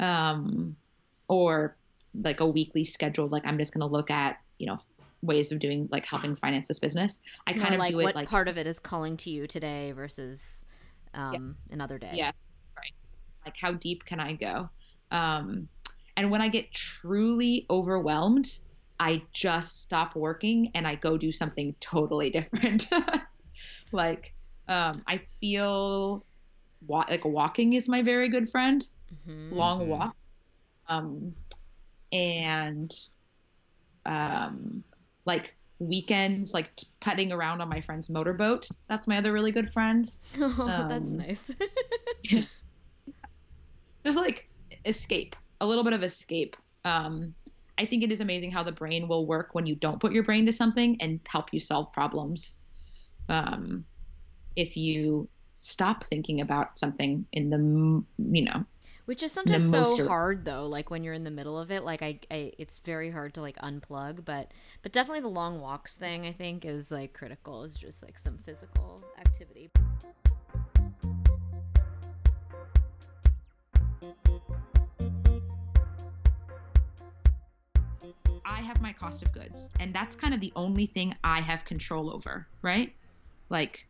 [0.00, 0.76] um,
[1.28, 1.76] or
[2.14, 4.78] like a weekly schedule like I'm just going to look at, you know,
[5.22, 7.20] ways of doing like helping finance this business.
[7.46, 9.46] I kind of like do it what like part of it is calling to you
[9.46, 10.64] today versus
[11.14, 12.10] um, another day.
[12.12, 12.34] Yes.
[13.44, 14.68] Like how deep can I go?
[15.10, 15.68] Um,
[16.16, 18.46] and when I get truly overwhelmed,
[19.00, 22.86] I just stop working and I go do something totally different.
[23.92, 24.32] like
[24.68, 26.24] um, I feel
[26.86, 28.82] wa- like walking is my very good friend.
[29.28, 29.52] Mhm.
[29.52, 29.86] Long Mhm.
[29.86, 30.46] walks,
[30.88, 31.34] um,
[32.12, 32.90] and
[34.06, 34.84] um,
[35.26, 38.66] like weekends, like t- putting around on my friend's motorboat.
[38.88, 40.08] That's my other really good friend.
[40.38, 41.50] Oh, that's Um, nice.
[44.04, 44.48] Just like
[44.84, 47.34] escape a little bit of escape um
[47.78, 50.22] i think it is amazing how the brain will work when you don't put your
[50.22, 52.58] brain to something and help you solve problems
[53.28, 53.84] um
[54.56, 55.28] if you
[55.64, 57.58] stop thinking about something in the
[58.38, 58.64] you know
[59.06, 60.66] Which is sometimes so dir- hard though.
[60.66, 63.40] Like when you're in the middle of it, like I, I, it's very hard to
[63.40, 64.24] like unplug.
[64.24, 64.52] But,
[64.82, 67.64] but definitely the long walks thing I think is like critical.
[67.64, 69.70] It's just like some physical activity.
[78.60, 82.14] Have my cost of goods, and that's kind of the only thing I have control
[82.14, 82.92] over, right?
[83.50, 83.86] Like,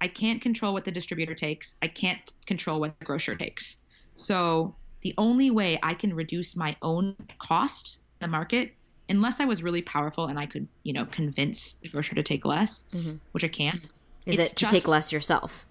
[0.00, 1.74] I can't control what the distributor takes.
[1.82, 3.78] I can't control what the grocer takes.
[4.14, 8.74] So the only way I can reduce my own cost the market,
[9.08, 12.44] unless I was really powerful and I could, you know, convince the grocer to take
[12.44, 12.84] less,
[13.32, 13.90] which I can't.
[14.26, 15.64] Is it to just- take less yourself?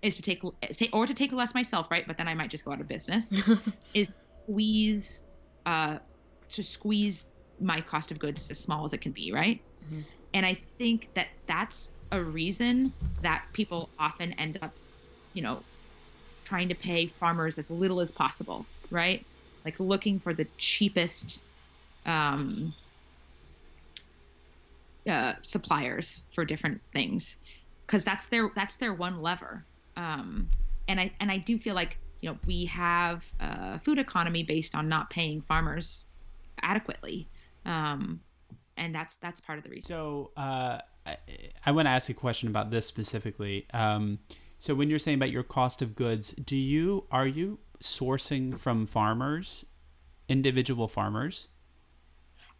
[0.00, 0.40] is to take
[0.94, 2.06] or to take less myself, right?
[2.06, 3.34] But then I might just go out of business.
[3.94, 5.24] is squeeze,
[5.66, 5.98] uh,
[6.50, 7.26] to squeeze
[7.60, 9.60] my cost of goods as small as it can be, right?
[10.34, 14.78] And I think that that's a reason that people often end up,
[15.32, 15.64] you know,
[16.44, 19.26] trying to pay farmers as little as possible, right?
[19.64, 21.44] Like looking for the cheapest
[22.06, 22.72] um,
[25.08, 27.38] uh, suppliers for different things
[27.86, 30.48] because that's their that's their one lever um,
[30.86, 34.74] and I and I do feel like you know we have a food economy based
[34.74, 36.06] on not paying farmers
[36.62, 37.28] adequately,
[37.64, 38.20] um,
[38.76, 39.88] and that's that's part of the reason.
[39.88, 41.16] So uh, I,
[41.66, 43.66] I want to ask a question about this specifically.
[43.72, 44.18] Um,
[44.58, 48.86] so when you're saying about your cost of goods, do you are you sourcing from
[48.86, 49.64] farmers,
[50.28, 51.48] individual farmers?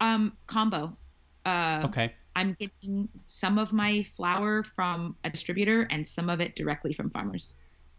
[0.01, 0.97] Um, combo.
[1.45, 2.15] Uh, Okay.
[2.37, 7.11] I'm getting some of my flour from a distributor and some of it directly from
[7.11, 7.55] farmers.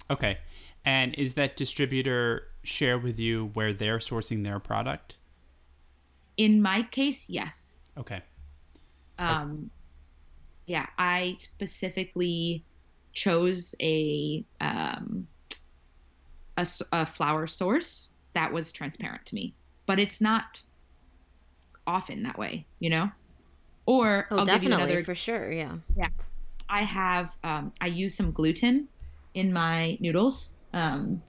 [0.09, 0.37] Okay.
[0.85, 5.17] And is that distributor share with you where they're sourcing their product?
[6.39, 7.75] In my case, yes.
[7.97, 8.21] Okay.
[9.17, 9.69] um,
[10.65, 12.63] yeah, I specifically
[13.11, 15.27] chose a um,
[16.55, 20.45] a, s- a flour source that was transparent to me, but it's not
[21.85, 23.09] often that way, you know.
[23.85, 25.03] Or Oh, I'll give you definitely another.
[25.03, 25.51] for sure.
[25.51, 25.75] Yeah.
[25.97, 26.07] Yeah.
[26.69, 28.87] I have um, I use some gluten
[29.33, 30.55] in my noodles.
[30.71, 31.21] Um,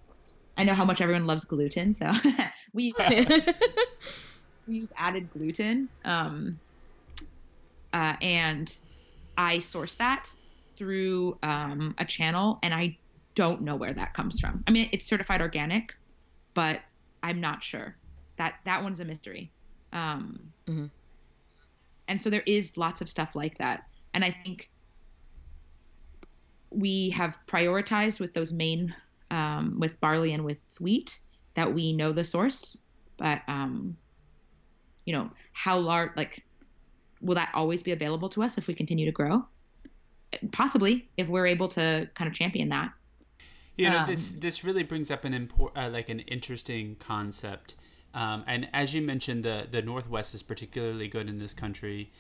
[0.56, 2.12] I know how much everyone loves gluten, so
[2.74, 2.92] we
[4.70, 5.88] use added gluten.
[6.04, 6.60] Um,
[7.92, 8.72] uh, and
[9.36, 10.28] I source that
[10.78, 12.98] through um, a channel, and I
[13.34, 14.62] don't know where that comes from.
[14.66, 15.92] I mean, it's certified organic,
[16.54, 16.80] but
[17.22, 17.96] I'm not sure.
[18.38, 19.52] That that one's a mystery.
[19.92, 20.90] Um, Mhm.
[22.08, 23.82] And so there is lots of stuff like that,
[24.14, 24.68] and I think
[26.70, 28.94] we have prioritized with those main,
[29.30, 31.18] um, with barley and with wheat,
[31.54, 32.76] that we know the source,
[33.18, 33.96] but um,
[35.11, 35.28] you know
[35.64, 36.34] how large like
[37.20, 39.44] will that always be available to us if we continue to grow
[40.52, 42.92] possibly if we're able to kind of champion that
[43.76, 47.76] You know, Um, this this really brings up an import, uh, like an interesting concept.
[48.12, 52.11] Um, and as you mentioned, the the Northwest is particularly good in this country.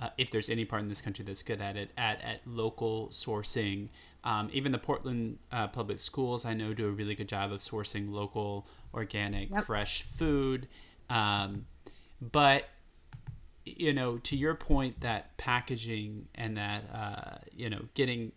[0.00, 3.08] Uh, if there's any part in this country that's good at it, at at local
[3.08, 3.88] sourcing.
[4.30, 7.60] Um, even the Portland uh, public schools, I know, do a really good job of
[7.62, 9.64] sourcing local, organic, Yep.
[9.64, 10.60] fresh food.
[11.10, 11.66] Um,
[12.20, 12.68] but
[13.64, 18.32] you know, to your point, that packaging and that uh, you know, getting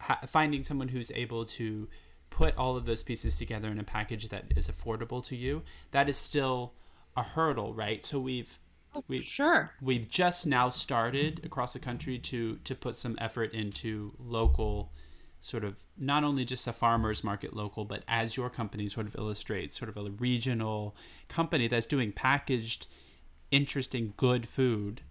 [0.00, 1.88] ha- finding someone who's able to
[2.30, 6.08] put all of those pieces together in a package that is affordable to you, that
[6.08, 6.74] is still
[7.16, 8.04] a hurdle, right?
[8.04, 8.58] So we've
[9.06, 14.12] we've sure we've just now started across the country to to put some effort into
[14.18, 14.92] local
[15.40, 19.14] sort of not only just a farmers market local but as your company sort of
[19.14, 20.96] illustrates sort of a regional
[21.28, 22.88] company that's doing packaged
[23.50, 25.02] interesting good food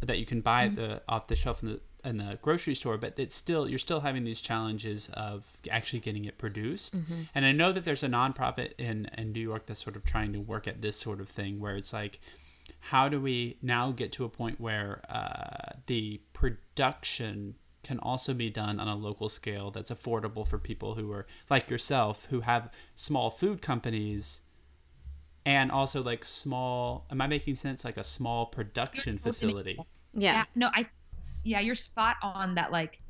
[0.00, 2.96] that you can buy at the off the shelf in the in the grocery store
[2.96, 6.94] but it's still you're still having these challenges of actually getting it produced.
[7.34, 10.32] And i know that there's a nonprofit in in new york that's sort of trying
[10.32, 12.20] to work at this sort of thing where it's like
[12.80, 18.50] how do we now get to a point where uh, the production can also be
[18.50, 22.70] done on a local scale that's affordable for people who are like yourself who have
[22.94, 24.40] small food companies
[25.46, 27.84] and also like small am i making sense?
[27.84, 29.78] Like a small production facility.
[30.12, 30.44] Yeah.
[30.54, 30.84] no i
[31.44, 33.00] yeah you're spot on that like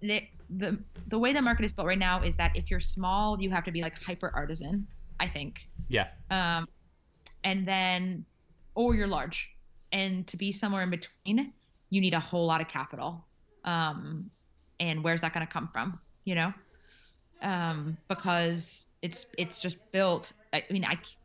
[0.00, 3.40] the, the the way the market is built right now is that if you're small
[3.40, 4.86] you have to be like hyper artisan
[5.20, 5.68] i think.
[5.88, 6.08] Yeah.
[6.30, 6.68] Um,
[7.44, 8.24] and then
[8.74, 9.50] or you're large.
[9.92, 11.52] And to be somewhere in between
[11.90, 13.24] you need a whole lot of capital.
[13.64, 14.30] Um,
[14.80, 16.52] and where's that going to come from you know?
[17.42, 21.16] Um, because it's it's just built i mean i c-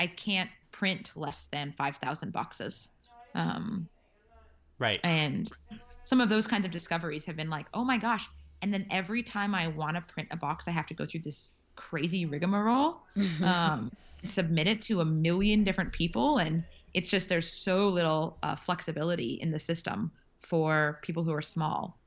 [0.00, 2.88] i can't print less than 5000 boxes.
[3.34, 3.88] Um,
[4.78, 4.98] right.
[5.04, 5.48] and
[6.02, 8.28] some of those kinds of discoveries have been like oh my gosh.
[8.62, 11.20] And then every time i want to print a box i have to go through
[11.20, 13.00] this crazy rigmarole
[13.44, 13.90] um,
[14.28, 16.38] submit it to a million different people.
[16.38, 21.42] And it's just there's so little uh, flexibility in the system for people who are
[21.42, 21.98] small.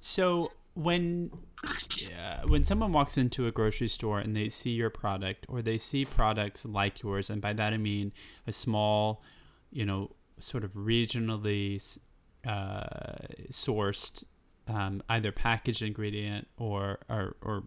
[0.00, 1.30] So when
[1.64, 5.78] uh, when someone walks into a grocery store and they see your product or they
[5.78, 8.12] see products like yours, and by that I mean
[8.46, 9.22] a small,
[9.70, 11.98] you know, sort of regionally
[12.46, 13.16] uh,
[13.50, 14.24] sourced
[14.68, 17.64] um, either packaged ingredient or, or, or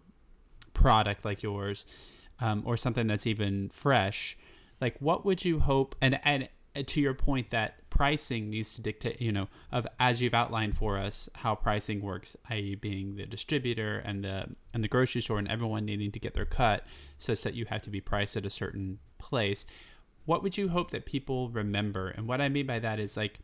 [0.74, 1.84] product like yours
[2.40, 4.36] um, or something that's even fresh
[4.80, 6.48] like what would you hope and and
[6.86, 10.96] to your point that pricing needs to dictate you know of as you've outlined for
[10.96, 15.48] us how pricing works i.e being the distributor and the and the grocery store and
[15.48, 16.86] everyone needing to get their cut
[17.16, 19.66] such that you have to be priced at a certain place.
[20.26, 22.10] What would you hope that people remember?
[22.10, 23.40] And what i mean by that is like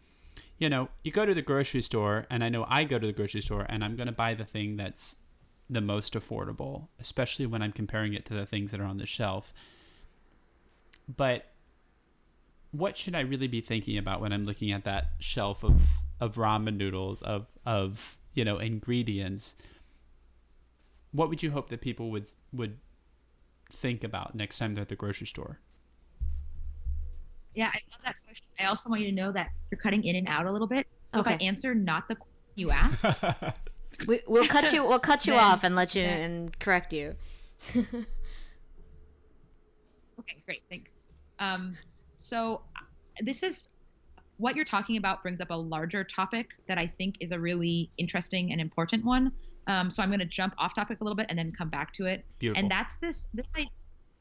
[0.57, 3.13] you know you go to the grocery store and i know i go to the
[3.13, 5.17] grocery store and i'm going to buy the thing that's
[5.69, 9.07] the most affordable especially when i'm comparing it to the things that are on the
[9.07, 9.53] shelf.
[11.09, 11.54] But
[12.77, 15.83] what should I really be thinking about when I'm looking at that shelf of
[16.21, 19.55] of ramen noodles of of you know ingredients?
[21.13, 22.79] What would you hope that people would would
[23.71, 25.59] think about next time they're at the grocery store?
[27.55, 28.47] Yeah, I love that question.
[28.59, 30.89] I also want you to know that you're cutting in and out a little bit.
[31.13, 31.35] So Okay.
[31.35, 33.05] If I answer not the question you asked,
[34.09, 34.83] We, we'll cut you.
[34.85, 37.15] We'll cut you Then- off and let you then- and correct you.
[40.19, 40.63] Okay, great.
[40.71, 41.03] Thanks.
[41.39, 41.77] Um,
[42.15, 42.63] so
[43.21, 43.69] this is
[44.37, 47.91] what you're talking about brings up a larger topic that I think is a really
[47.99, 49.33] interesting and important one.
[49.67, 51.93] Um, so I'm going to jump off topic a little bit and then come back
[51.95, 52.25] to it.
[52.39, 52.61] Beautiful.
[52.61, 53.29] And that's this.
[53.33, 53.67] This I,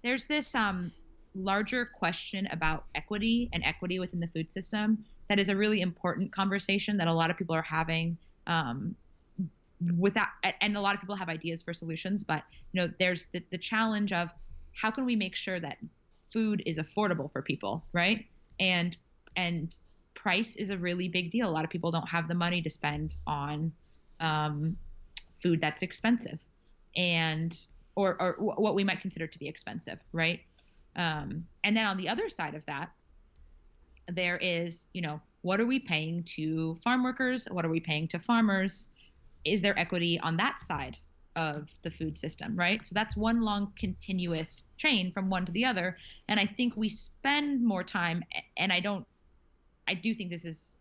[0.04, 0.92] there's this um,
[1.36, 6.32] larger question about equity and equity within the food system that is a really important
[6.32, 8.18] conversation that a lot of people are having.
[8.48, 8.96] Um,
[9.98, 10.28] without
[10.62, 13.58] and a lot of people have ideas for solutions but you know there's the, the
[13.58, 14.34] challenge of
[14.72, 15.78] how can we make sure that
[16.34, 18.26] food is affordable for people right?
[18.60, 18.98] And
[19.36, 19.74] and
[20.14, 21.50] price is a really big deal.
[21.50, 23.72] A lot of people don't have the money to spend on
[24.20, 24.78] um,
[25.34, 26.40] food that's expensive
[26.96, 27.58] and
[27.96, 30.42] or, or wh- what we might consider to be expensive right?
[30.96, 32.92] Um, and then on the other side of that
[34.08, 37.48] there is you know what are we paying to farm workers?
[37.52, 38.90] What are we paying to farmers?
[39.46, 40.98] Is there equity on that side
[41.36, 42.86] of the food system, right?
[42.86, 45.98] So that's one long continuous chain from one to the other.
[46.28, 48.24] And I think we spend more time,
[48.58, 49.06] and I don't,
[49.88, 50.76] I do think this is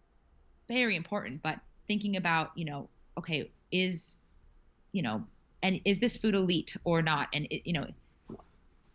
[0.68, 2.88] very important, but thinking about, you know,
[3.18, 4.18] okay, is,
[4.92, 5.24] you know,
[5.62, 7.28] and is this food elite or not?
[7.32, 7.86] And, it, you know,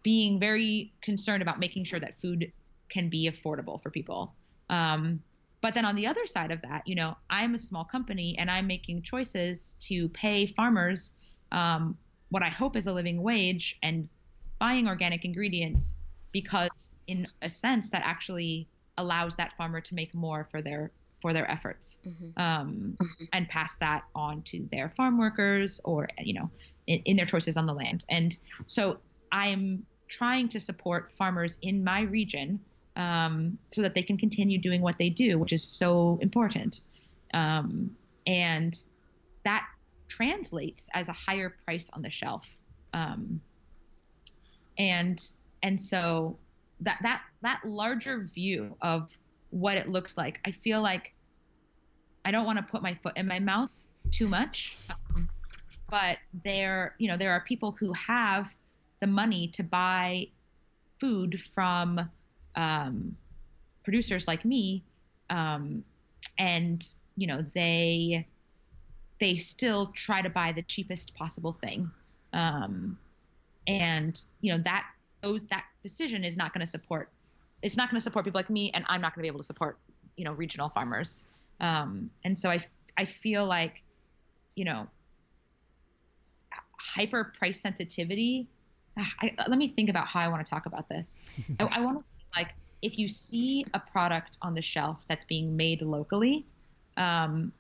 [0.04, 2.52] being very concerned about making sure that food
[2.90, 4.34] can be affordable for people.
[4.70, 5.22] Um,
[5.60, 8.50] but then on the other side of that, you know, I'm a small company and
[8.50, 11.14] I'm making choices to pay farmers
[11.52, 11.98] um,
[12.30, 14.10] what I hope is a living wage and
[14.60, 15.96] buying organic ingredients
[16.32, 18.68] because, in a sense, that actually
[18.98, 20.92] allows that farmer to make more for their
[21.22, 22.34] for their efforts Mhm.
[22.38, 22.98] um,
[23.34, 26.52] and pass that on to their farm workers or you know
[26.86, 28.06] in, in their choices on the land.
[28.08, 28.38] And
[28.68, 29.00] so
[29.32, 32.60] I'm trying to support farmers in my region
[32.96, 36.82] um, so that they can continue doing what they do, which is so important.
[37.34, 37.96] Um,
[38.26, 38.76] and
[40.08, 42.58] translates as a higher price on the shelf.
[42.94, 43.42] Um,
[44.78, 45.22] and
[45.64, 46.38] and so
[46.82, 49.18] that that that larger view of
[49.50, 51.14] what it looks like, I feel like
[52.26, 53.74] I don't want to put my foot in my mouth
[54.12, 54.78] too much.
[54.90, 55.30] Um,
[55.90, 58.54] but there, you know, there are people who have
[59.00, 60.28] the money to buy
[61.00, 62.10] food from
[62.56, 63.16] um,
[63.84, 64.84] producers like me,
[65.30, 65.84] um,
[66.38, 66.86] and
[67.16, 68.28] you know they
[69.20, 71.90] they still try to buy the cheapest possible thing,
[72.34, 72.98] um,
[73.68, 74.86] and you know that
[75.22, 77.10] those that decision is not going to support
[77.62, 79.40] it's not going to support people like me, and I'm not going to be able
[79.40, 79.78] to support
[80.16, 81.28] you know regional farmers,
[81.60, 82.60] um, and so I
[82.98, 83.84] I feel like
[84.56, 84.88] you know
[86.80, 88.48] hyper price sensitivity.
[89.22, 91.20] I, let me think about how I want to talk about this.
[91.60, 92.50] I, I want to like
[92.82, 96.46] if you see a product on the shelf that's being made locally,
[96.96, 97.52] um,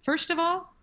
[0.00, 0.73] first of all,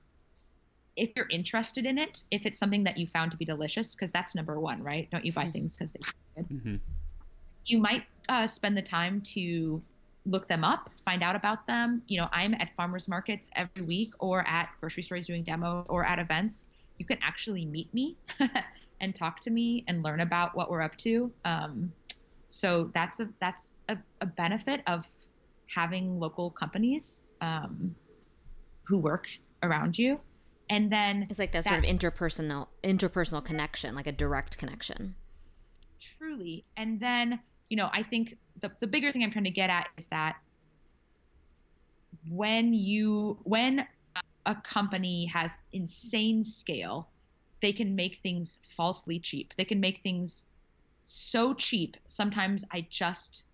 [0.95, 4.11] if you're interested in it, if it's something that you found to be delicious, because
[4.11, 5.09] that's number one, right?
[5.11, 6.45] Don't you buy things because they taste good?
[6.45, 6.75] hmm
[7.65, 9.81] You might uh, spend the time to
[10.25, 12.01] look them up, find out about them.
[12.07, 16.05] You know, I'm at farmers markets every week, or at grocery stores doing demos, or
[16.05, 16.67] at events.
[16.97, 18.17] You can actually meet me
[19.01, 21.31] and talk to me and learn about what we're up to.
[21.45, 21.91] Um,
[22.49, 25.07] so that's a that's a, a benefit of
[25.73, 27.95] having local companies um,
[28.83, 29.27] who work
[29.63, 30.19] around you,
[30.71, 35.15] and then It's like that, That- sort of interpersonal interpersonal connection, like a direct connection.
[35.99, 36.65] truly.
[36.75, 39.87] And then you know i think the, the bigger thing i'm trying to get at
[39.97, 40.35] is that
[42.29, 43.85] when you when
[44.45, 47.07] a company has insane scale
[47.61, 49.53] they can make things falsely cheap.
[49.55, 50.45] They can make things
[51.01, 51.95] so cheap.
[52.05, 53.45] Sometimes i just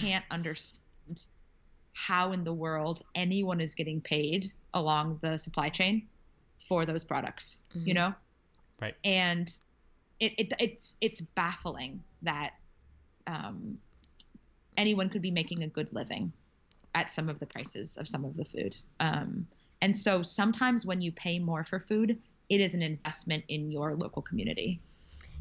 [0.00, 1.22] can't understand
[1.94, 6.06] how in the world anyone is getting paid along the supply chain
[6.58, 7.88] for those products, Mm-hmm.
[7.88, 8.14] you know?
[8.80, 8.94] Right.
[9.04, 9.48] And
[10.20, 12.52] it, it it's it's baffling that
[13.26, 13.78] um,
[14.76, 16.32] anyone could be making a good living
[16.94, 18.76] at some of the prices of some of the food.
[19.00, 19.46] Um,
[19.82, 23.94] and so sometimes when you pay more for food, it is an investment in your
[23.94, 24.80] local community.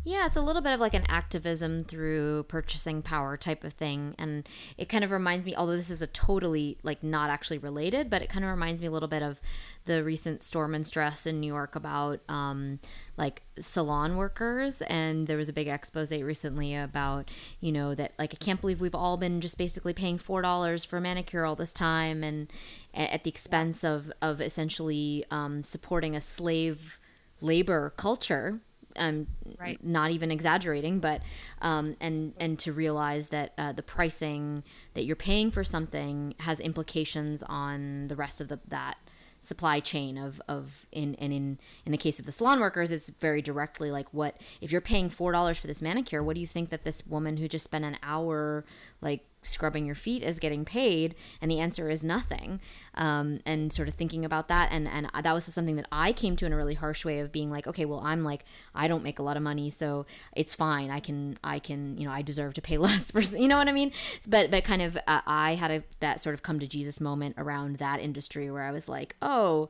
[0.08, 4.14] Yeah, it's a little bit of like an activism through purchasing power type of thing.
[4.20, 4.48] And
[4.78, 8.22] it kind of reminds me, although this is a totally like not actually related, but
[8.22, 9.42] it kind of reminds me a little bit of
[9.86, 12.78] the recent storm and stress in New York about um,
[13.18, 14.84] like salon workers.
[14.84, 18.82] And there was a big expose recently about, you know, that like I can't believe
[18.82, 22.48] we've all been just basically paying $4 for a manicure all this time and
[22.94, 27.00] at the expense of, of essentially um, supporting a slave
[27.42, 28.60] labor culture
[28.98, 29.28] um,
[29.60, 29.84] Right.
[29.84, 31.22] not even exaggerating, but
[31.62, 36.60] um, and and to realize that uh, the pricing that you're paying for something has
[36.60, 38.98] implications on the rest of the that
[39.42, 43.10] supply chain of of in and in in the case of the salon workers it's
[43.10, 46.48] very directly like what if you're paying four dollars for this manicure what do you
[46.48, 48.66] think that this woman who just spent an hour
[49.02, 52.60] like scrubbing your feet is getting paid and the answer is nothing.
[52.96, 56.36] Um, and sort of thinking about that and and that was something that i came
[56.36, 59.04] to in a really harsh way of being like okay well i'm like i don't
[59.04, 60.90] make a lot of money so it's fine.
[60.90, 63.68] I can i can you know i deserve to pay less for you know what
[63.68, 63.92] i mean?
[64.28, 67.36] But but kind of uh, i had a that sort of come to jesus moment
[67.38, 69.70] around that industry where i was like oh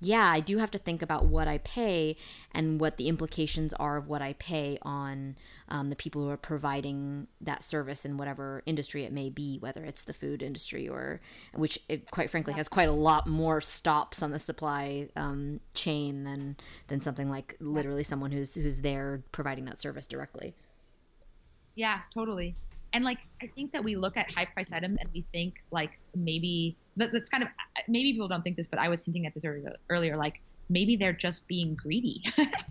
[0.00, 2.16] yeah, I do have to think about what I pay
[2.52, 5.36] and what the implications are of what I pay on
[5.68, 9.84] um, the people who are providing that service in whatever industry it may be, whether
[9.84, 11.20] it's the food industry or
[11.54, 16.24] which, it, quite frankly, has quite a lot more stops on the supply um, chain
[16.24, 16.56] than
[16.88, 20.54] than something like literally someone who's who's there providing that service directly.
[21.74, 22.54] Yeah, totally.
[22.96, 25.98] And like, I think that we look at high price items and we think like
[26.14, 27.50] maybe that, that's kind of
[27.88, 29.74] maybe people don't think this, but I was hinting at this earlier.
[29.90, 30.40] Earlier, like
[30.70, 32.22] maybe they're just being greedy.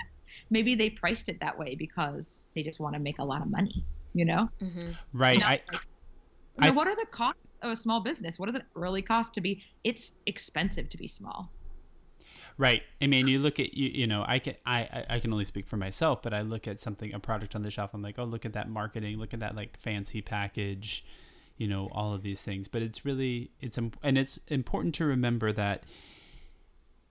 [0.49, 3.51] maybe they priced it that way because they just want to make a lot of
[3.51, 3.85] money.
[4.13, 4.49] You know?
[4.59, 4.91] Mm-hmm.
[5.13, 5.39] Right.
[5.39, 5.81] Not I, like-
[6.57, 8.39] I- Now, what are the costs of a small business?
[8.39, 9.61] What does it really cost to be?
[9.83, 11.51] It's expensive to be small.
[12.57, 12.83] Right.
[13.01, 13.89] I mean, you look at you.
[13.89, 16.79] You know, I can I I- can only speak for myself, but I look at
[16.79, 17.93] something a product on the shelf.
[17.93, 19.17] I'm like, oh, look at that marketing.
[19.17, 21.03] Look at that like fancy package.
[21.57, 22.67] You know, all of these things.
[22.69, 25.83] But it's really it's and it's important to remember that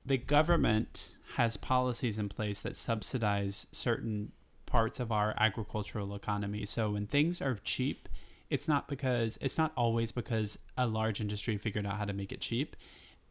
[0.06, 4.32] the government has policies in place that subsidize certain
[4.66, 6.64] parts of our agricultural economy.
[6.66, 8.08] So when things are cheap,
[8.50, 12.32] it's not because it's not always because a large industry figured out how to make
[12.32, 12.76] it cheap.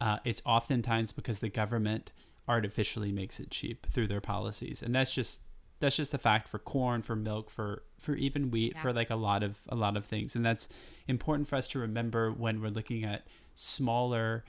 [0.06, 2.12] Uh, it's oftentimes because the government
[2.46, 5.40] artificially makes it cheap through their policies, and that's just
[5.80, 8.82] that's just a fact for corn, for milk, for for even wheat, Yeah.
[8.82, 10.68] for like a lot of a lot of things, and that's
[11.08, 14.44] important for us to remember when we're looking at smaller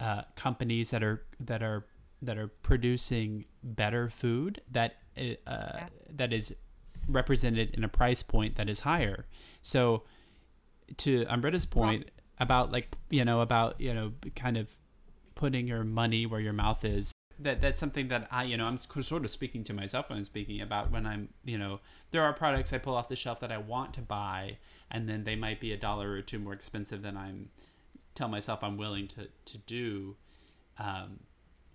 [0.00, 1.86] uh, companies that are that are
[2.20, 4.96] that are producing better food that
[5.46, 5.80] uh,
[6.10, 6.54] that is
[7.08, 9.26] represented in a price point that is higher.
[9.62, 10.04] So
[10.98, 14.68] to Amrita's point about like you know about you know kind of
[15.38, 17.12] putting your money where your mouth is.
[17.38, 20.24] That that's something that I you know I'm sort of speaking to myself when I'm
[20.24, 21.80] speaking about when I'm you know
[22.10, 24.58] there are products I pull off the shelf that I want to buy
[24.90, 27.50] and then they might be a dollar or two more expensive than I'm
[28.16, 30.16] tell myself I'm willing to to do.
[30.78, 31.20] Um,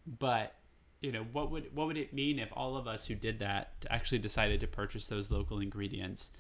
[0.05, 0.55] but
[0.99, 3.86] you know what would what would it mean if all of us who did that
[3.89, 6.32] actually decided to purchase those local ingredients?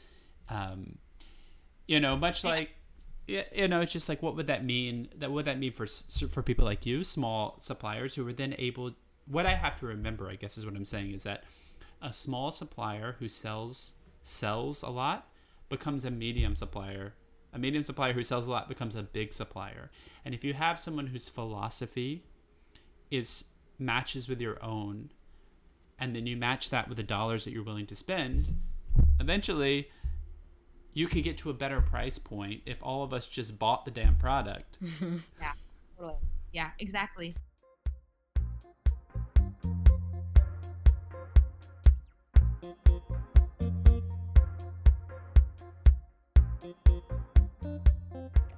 [0.49, 0.97] Um,
[1.87, 2.71] you know much like
[3.27, 5.09] you know, it's just like what would that mean?
[5.17, 8.91] That would that mean for for people like you, small suppliers who are then able.
[9.25, 11.45] What I have to remember, I guess, is what I'm saying is that
[12.01, 15.29] a small supplier who sells sells a lot
[15.69, 17.13] becomes a medium supplier.
[17.53, 19.91] A medium supplier who sells a lot becomes a big supplier.
[20.25, 22.23] And if you have someone whose philosophy
[23.11, 23.45] is
[23.77, 25.11] matches with your own,
[25.99, 28.55] and then you match that with the dollars that you're willing to spend,
[29.19, 29.89] eventually
[30.93, 33.91] you could get to a better price point if all of us just bought the
[33.91, 34.77] damn product.
[35.39, 35.51] Yeah,
[35.97, 36.17] totally.
[36.51, 37.35] Yeah, exactly.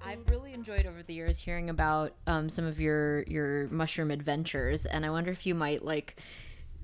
[0.03, 4.86] I've really enjoyed over the years hearing about um, some of your your mushroom adventures,
[4.86, 6.17] and I wonder if you might like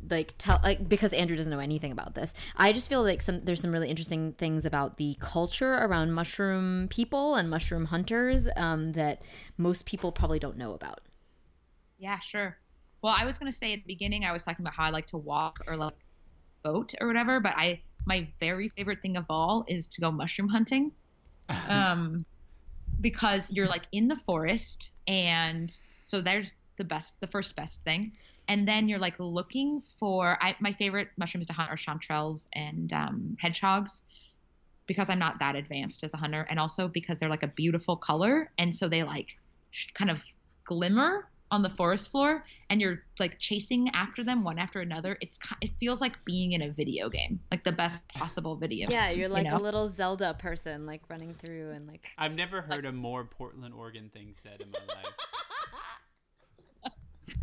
[0.10, 2.34] like tell like because Andrew doesn't know anything about this.
[2.58, 6.88] I just feel like some there's some really interesting things about the culture around mushroom
[6.90, 9.22] people and mushroom hunters um, that
[9.58, 11.02] most people probably don't know about.
[11.98, 12.58] Yeah, sure.
[13.02, 15.08] Well, I was gonna say at the beginning, I was talking about how I like
[15.08, 15.96] to walk or like
[16.64, 20.50] boat or whatever, but I my very favorite thing of all is to go mushroom
[20.50, 20.92] hunting.
[21.68, 22.26] Um,
[23.02, 25.74] because you're like in the forest and
[26.04, 28.12] so there's the best the first best thing
[28.48, 32.92] and then you're like looking for I, my favorite mushrooms to hunt are chanterelles and
[32.92, 34.04] um, hedgehogs
[34.88, 37.96] because i'm not that advanced as a hunter and also because they're like a beautiful
[37.96, 39.38] color and so they like
[39.72, 40.24] sh- kind of
[40.64, 45.38] glimmer on the forest floor and you're like chasing after them one after another it's
[45.38, 49.10] ki- it feels like being in a video game like the best possible video Yeah,
[49.10, 49.58] you're like know?
[49.58, 52.08] a little Zelda person, like running through and like.
[52.18, 55.14] I've never heard a more Portland, Oregon thing said in my life.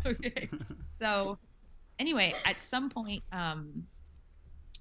[0.05, 0.49] okay.
[0.99, 1.37] So,
[1.97, 3.85] anyway, at some point, um,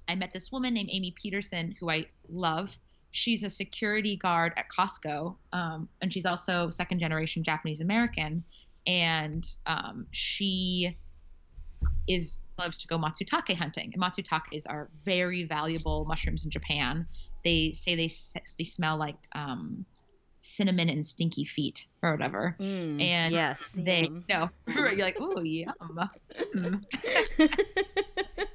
[0.09, 2.77] I met this woman named Amy Peterson who I love.
[3.11, 8.45] She's a security guard at Costco, um, and she's also second generation Japanese American.
[8.87, 10.97] And um, she
[12.09, 13.93] is loves to go matsutake hunting.
[13.95, 17.07] And matsutakes are very valuable mushrooms in Japan.
[17.45, 18.11] They say they
[18.59, 19.85] they smell like um,
[20.41, 22.57] cinnamon and stinky feet or whatever.
[22.61, 24.25] Mm, And yes, They yum.
[24.29, 25.75] no, you're like, oh yum.
[26.55, 26.83] Mm.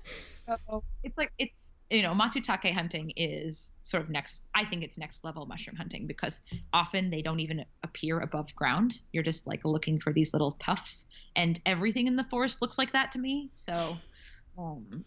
[0.45, 4.43] So it's like it's you know matsutake hunting is sort of next.
[4.53, 6.41] I think it's next level mushroom hunting because
[6.73, 8.95] often they don't even appear above ground.
[9.13, 11.05] You're just like looking for these little tufts,
[11.38, 13.51] and everything in the forest looks like that to me.
[13.55, 13.97] So,
[14.57, 15.05] um,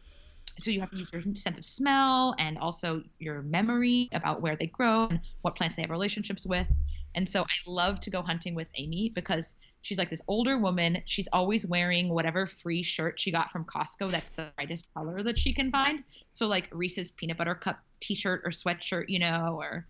[0.59, 4.57] so you have to use your sense of smell and also your memory about where
[4.57, 6.71] they grow and what plants they have relationships with.
[7.15, 11.03] And so I love to go hunting with Amy because she's like this older woman.
[11.07, 15.39] She's always wearing whatever free shirt she got from Costco that's the brightest color that
[15.39, 16.05] she can find.
[16.35, 19.87] So like Reese's peanut butter cup t-shirt or sweatshirt, you know, or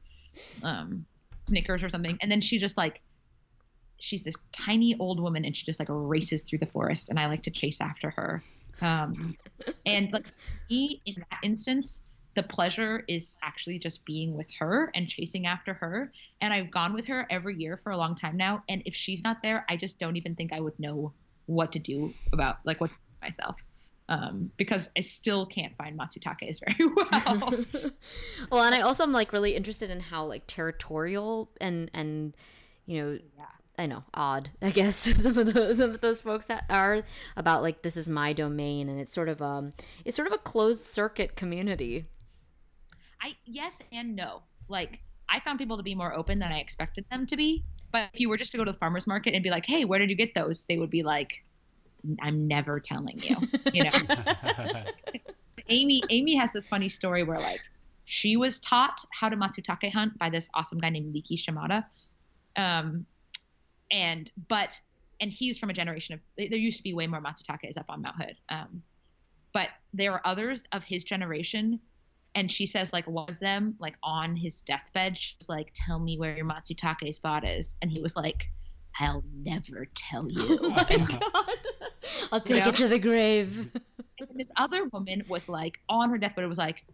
[0.62, 1.06] um
[1.38, 2.18] Snickers or something.
[2.20, 3.02] And then she just like
[3.98, 7.26] she's this tiny old woman and she just like races through the forest and I
[7.26, 8.42] like to chase after her.
[8.80, 9.36] Um
[9.86, 10.26] and like
[10.70, 12.02] me in that instance
[12.36, 16.12] the pleasure is actually just being with her and chasing after her.
[16.40, 18.62] And i've gone with her every year for a long time now.
[18.68, 21.12] And if she's not there i just don't even think i would know
[21.46, 23.56] what to do about like what to do myself.
[24.08, 27.64] Um, because i still can't find matsutakes very well.
[28.52, 32.36] Well, and I also am like really interested in how like territorial and and
[32.84, 33.44] you know yeah
[33.78, 37.02] I know odd I guess some of those some of those folks that are
[37.36, 39.72] about like this is my domain and it's sort of um
[40.04, 42.06] it's sort of a closed circuit community.
[43.20, 44.42] I yes and no.
[44.68, 47.64] Like I found people to be more open than I expected them to be.
[47.92, 49.84] But if you were just to go to the farmers market and be like, "Hey,
[49.84, 51.44] where did you get those?" They would be like,
[52.20, 53.36] "I'm never telling you."
[53.72, 53.90] You know.
[55.68, 57.60] Amy Amy has this funny story where like
[58.04, 61.86] she was taught how to matsutake hunt by this awesome guy named Liki Shimada.
[62.56, 63.06] Um
[63.90, 64.78] and but
[65.20, 68.02] and he's from a generation of there used to be way more matsutakes up on
[68.02, 68.36] Mount Hood.
[68.48, 68.82] Um
[69.52, 71.80] but there are others of his generation
[72.34, 76.18] and she says like one of them like on his deathbed she's like tell me
[76.18, 78.44] where your matsutake spot is and he was like
[79.00, 81.56] i'll never tell you Oh my god!
[82.32, 82.68] I'll take Yeah.
[82.68, 83.70] it to the grave.
[84.20, 86.84] and this other woman was like on her deathbed it was like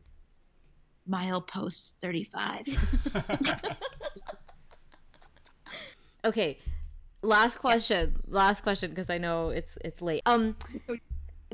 [1.09, 2.66] mile post 35
[6.24, 6.59] Okay,
[7.23, 8.16] last question.
[8.29, 10.23] Last question because I know it's it's late.
[10.27, 10.57] Um,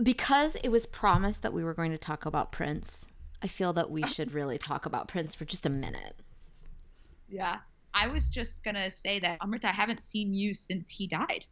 [0.03, 3.09] because it was promised that we were going to talk about Prince.
[3.43, 6.14] I feel that we should really talk about Prince for just a minute.
[7.29, 7.59] yeah
[7.95, 11.45] i was just gonna say that amrita i haven't seen you since he died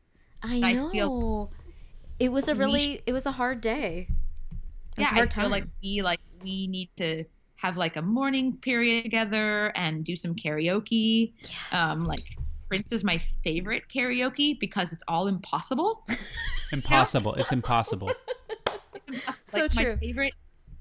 [0.43, 0.89] I I know.
[0.91, 1.53] feel-
[2.19, 4.09] it was a really it was a hard day.
[4.97, 7.25] It yeah a i hard feel like we like we need to
[7.57, 11.53] have like a mourning period together and do some karaoke Yes.
[11.73, 12.25] um like
[12.69, 16.05] prince is my favorite karaoke because it's all impossible
[16.73, 17.35] impossible.
[17.35, 18.11] It's impossible.
[18.95, 19.45] It's impossible.
[19.47, 19.93] So like true.
[19.93, 20.33] my favorite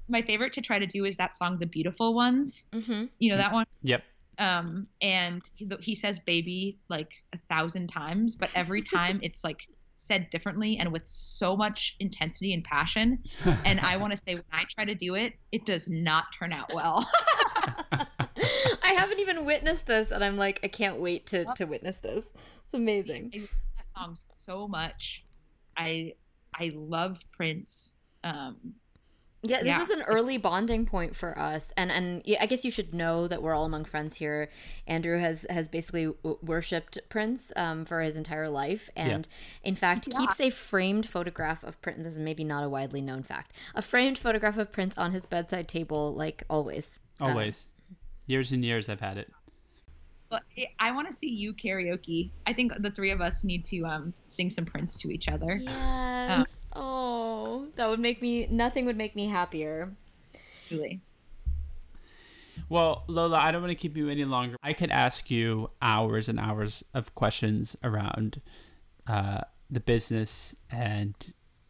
[0.08, 3.08] my favorite to try to do is that song the beautiful ones Mhm.
[3.18, 4.02] you know that one Yep.
[4.38, 9.68] um and he, he says baby like a thousand times but every time it's like
[9.98, 13.18] said differently and with so much intensity and passion
[13.64, 16.52] and i want to say when i try to do it it does not turn
[16.52, 17.08] out well
[17.92, 18.06] I
[18.96, 22.32] haven't even witnessed this, and I'm like, I can't wait to to witness this.
[22.64, 23.30] It's amazing.
[23.34, 24.16] I love that song
[24.46, 25.24] so much
[25.76, 26.14] i
[26.54, 28.56] i love prince um
[29.42, 29.78] Yeah, this Yeah.
[29.78, 33.42] was an early bonding point for us, and and I guess you should know that
[33.42, 34.48] we're all among friends here.
[34.86, 39.28] Andrew has has basically w- worshipped Prince um, for his entire life, and
[39.62, 40.18] in fact Yeah.
[40.18, 41.98] keeps a framed photograph of Prince.
[42.02, 43.52] This is maybe not a widely known fact.
[43.74, 46.98] A framed photograph of Prince on his bedside table, like always.
[47.20, 47.68] Uh, Always.
[48.26, 49.32] Years and years I've had it.
[50.28, 50.42] but
[50.80, 54.12] i want to see you karaoke i think the three of us need to um
[54.30, 56.46] sing some prince to each other yes.
[56.72, 58.46] oh, that would make me.
[58.50, 59.92] Nothing would make me happier.
[60.68, 61.00] Truly.
[62.68, 64.56] Well, Lola, I don't want to keep you any longer.
[64.62, 68.40] I could ask you hours and hours of questions around
[69.06, 71.14] uh, the business and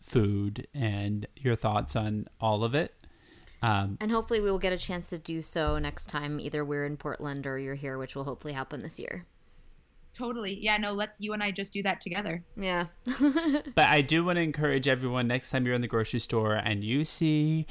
[0.00, 2.94] food and your thoughts on all of it.
[3.62, 6.84] Um, And hopefully we will get a chance to do so next time either we're
[6.84, 9.26] in Portland or you're here, which will hopefully happen this year.
[10.16, 10.58] Totally.
[10.58, 12.42] Yeah, no, let's you and I just do that together.
[12.56, 12.86] Yeah.
[13.04, 16.82] but I do want to encourage everyone next time you're in the grocery store and
[16.82, 17.66] you see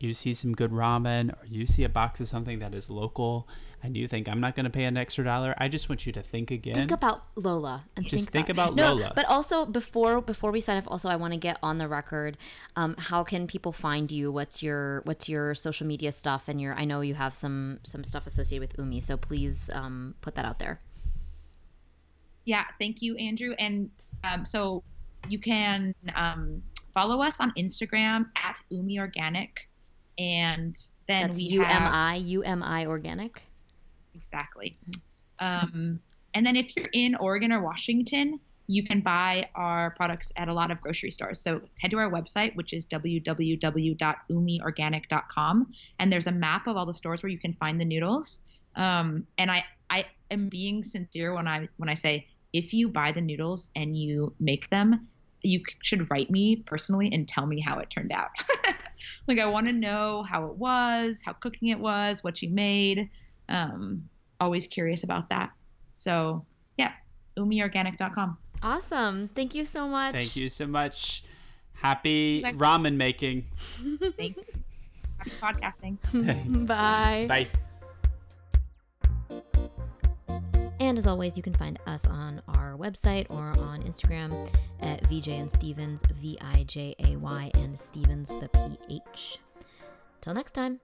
[0.00, 3.48] you see some good ramen or you see a box of something that is local
[3.84, 6.12] and you think I'm not going to pay an extra dollar, I just want you
[6.12, 6.74] to think again.
[6.74, 9.12] think about Lola and Just think, think about no, Lola.
[9.14, 12.38] But also before before we sign off, also I want to get on the record.
[12.76, 14.32] Um, how can people find you?
[14.32, 16.48] What's your what's your social media stuff?
[16.48, 20.14] And your I know you have some some stuff associated with Umi, so please um,
[20.22, 20.80] put that out there.
[22.46, 23.54] Yeah, thank you, Andrew.
[23.58, 23.90] And
[24.24, 24.82] um, so
[25.28, 26.62] you can um,
[26.94, 29.68] follow us on Instagram at Umi Organic,
[30.18, 30.76] and
[31.08, 33.42] then That's we UMI have I U M I Organic.
[34.14, 34.76] exactly.
[35.38, 36.00] Um,
[36.34, 40.54] and then if you're in Oregon or Washington, you can buy our products at a
[40.54, 41.40] lot of grocery stores.
[41.40, 46.94] So head to our website, which is www.umiorganic.com, and there's a map of all the
[46.94, 48.42] stores where you can find the noodles.
[48.76, 53.12] Um, and I, I am being sincere when I when I say if you buy
[53.12, 55.08] the noodles and you make them,
[55.42, 58.30] you should write me personally and tell me how it turned out.
[59.26, 63.08] like I want to know how it was, how cooking it was, what you made.
[63.48, 64.08] Um,
[64.40, 65.50] always curious about that.
[65.92, 66.44] So
[66.76, 66.92] yeah,
[67.36, 68.38] umiorganic.com.
[68.62, 69.28] Awesome.
[69.34, 70.16] Thank you so much.
[70.16, 71.24] Thank you so much.
[71.74, 73.44] Happy ramen making.
[74.16, 74.44] Thank you.
[75.18, 76.66] Happy podcasting.
[76.66, 77.26] Bye.
[77.28, 77.48] Bye.
[80.84, 85.40] And as always, you can find us on our website or on Instagram at Vijay
[85.40, 89.38] and Stephens, V I J A Y and Stephens with a P H.
[90.20, 90.80] Till next time.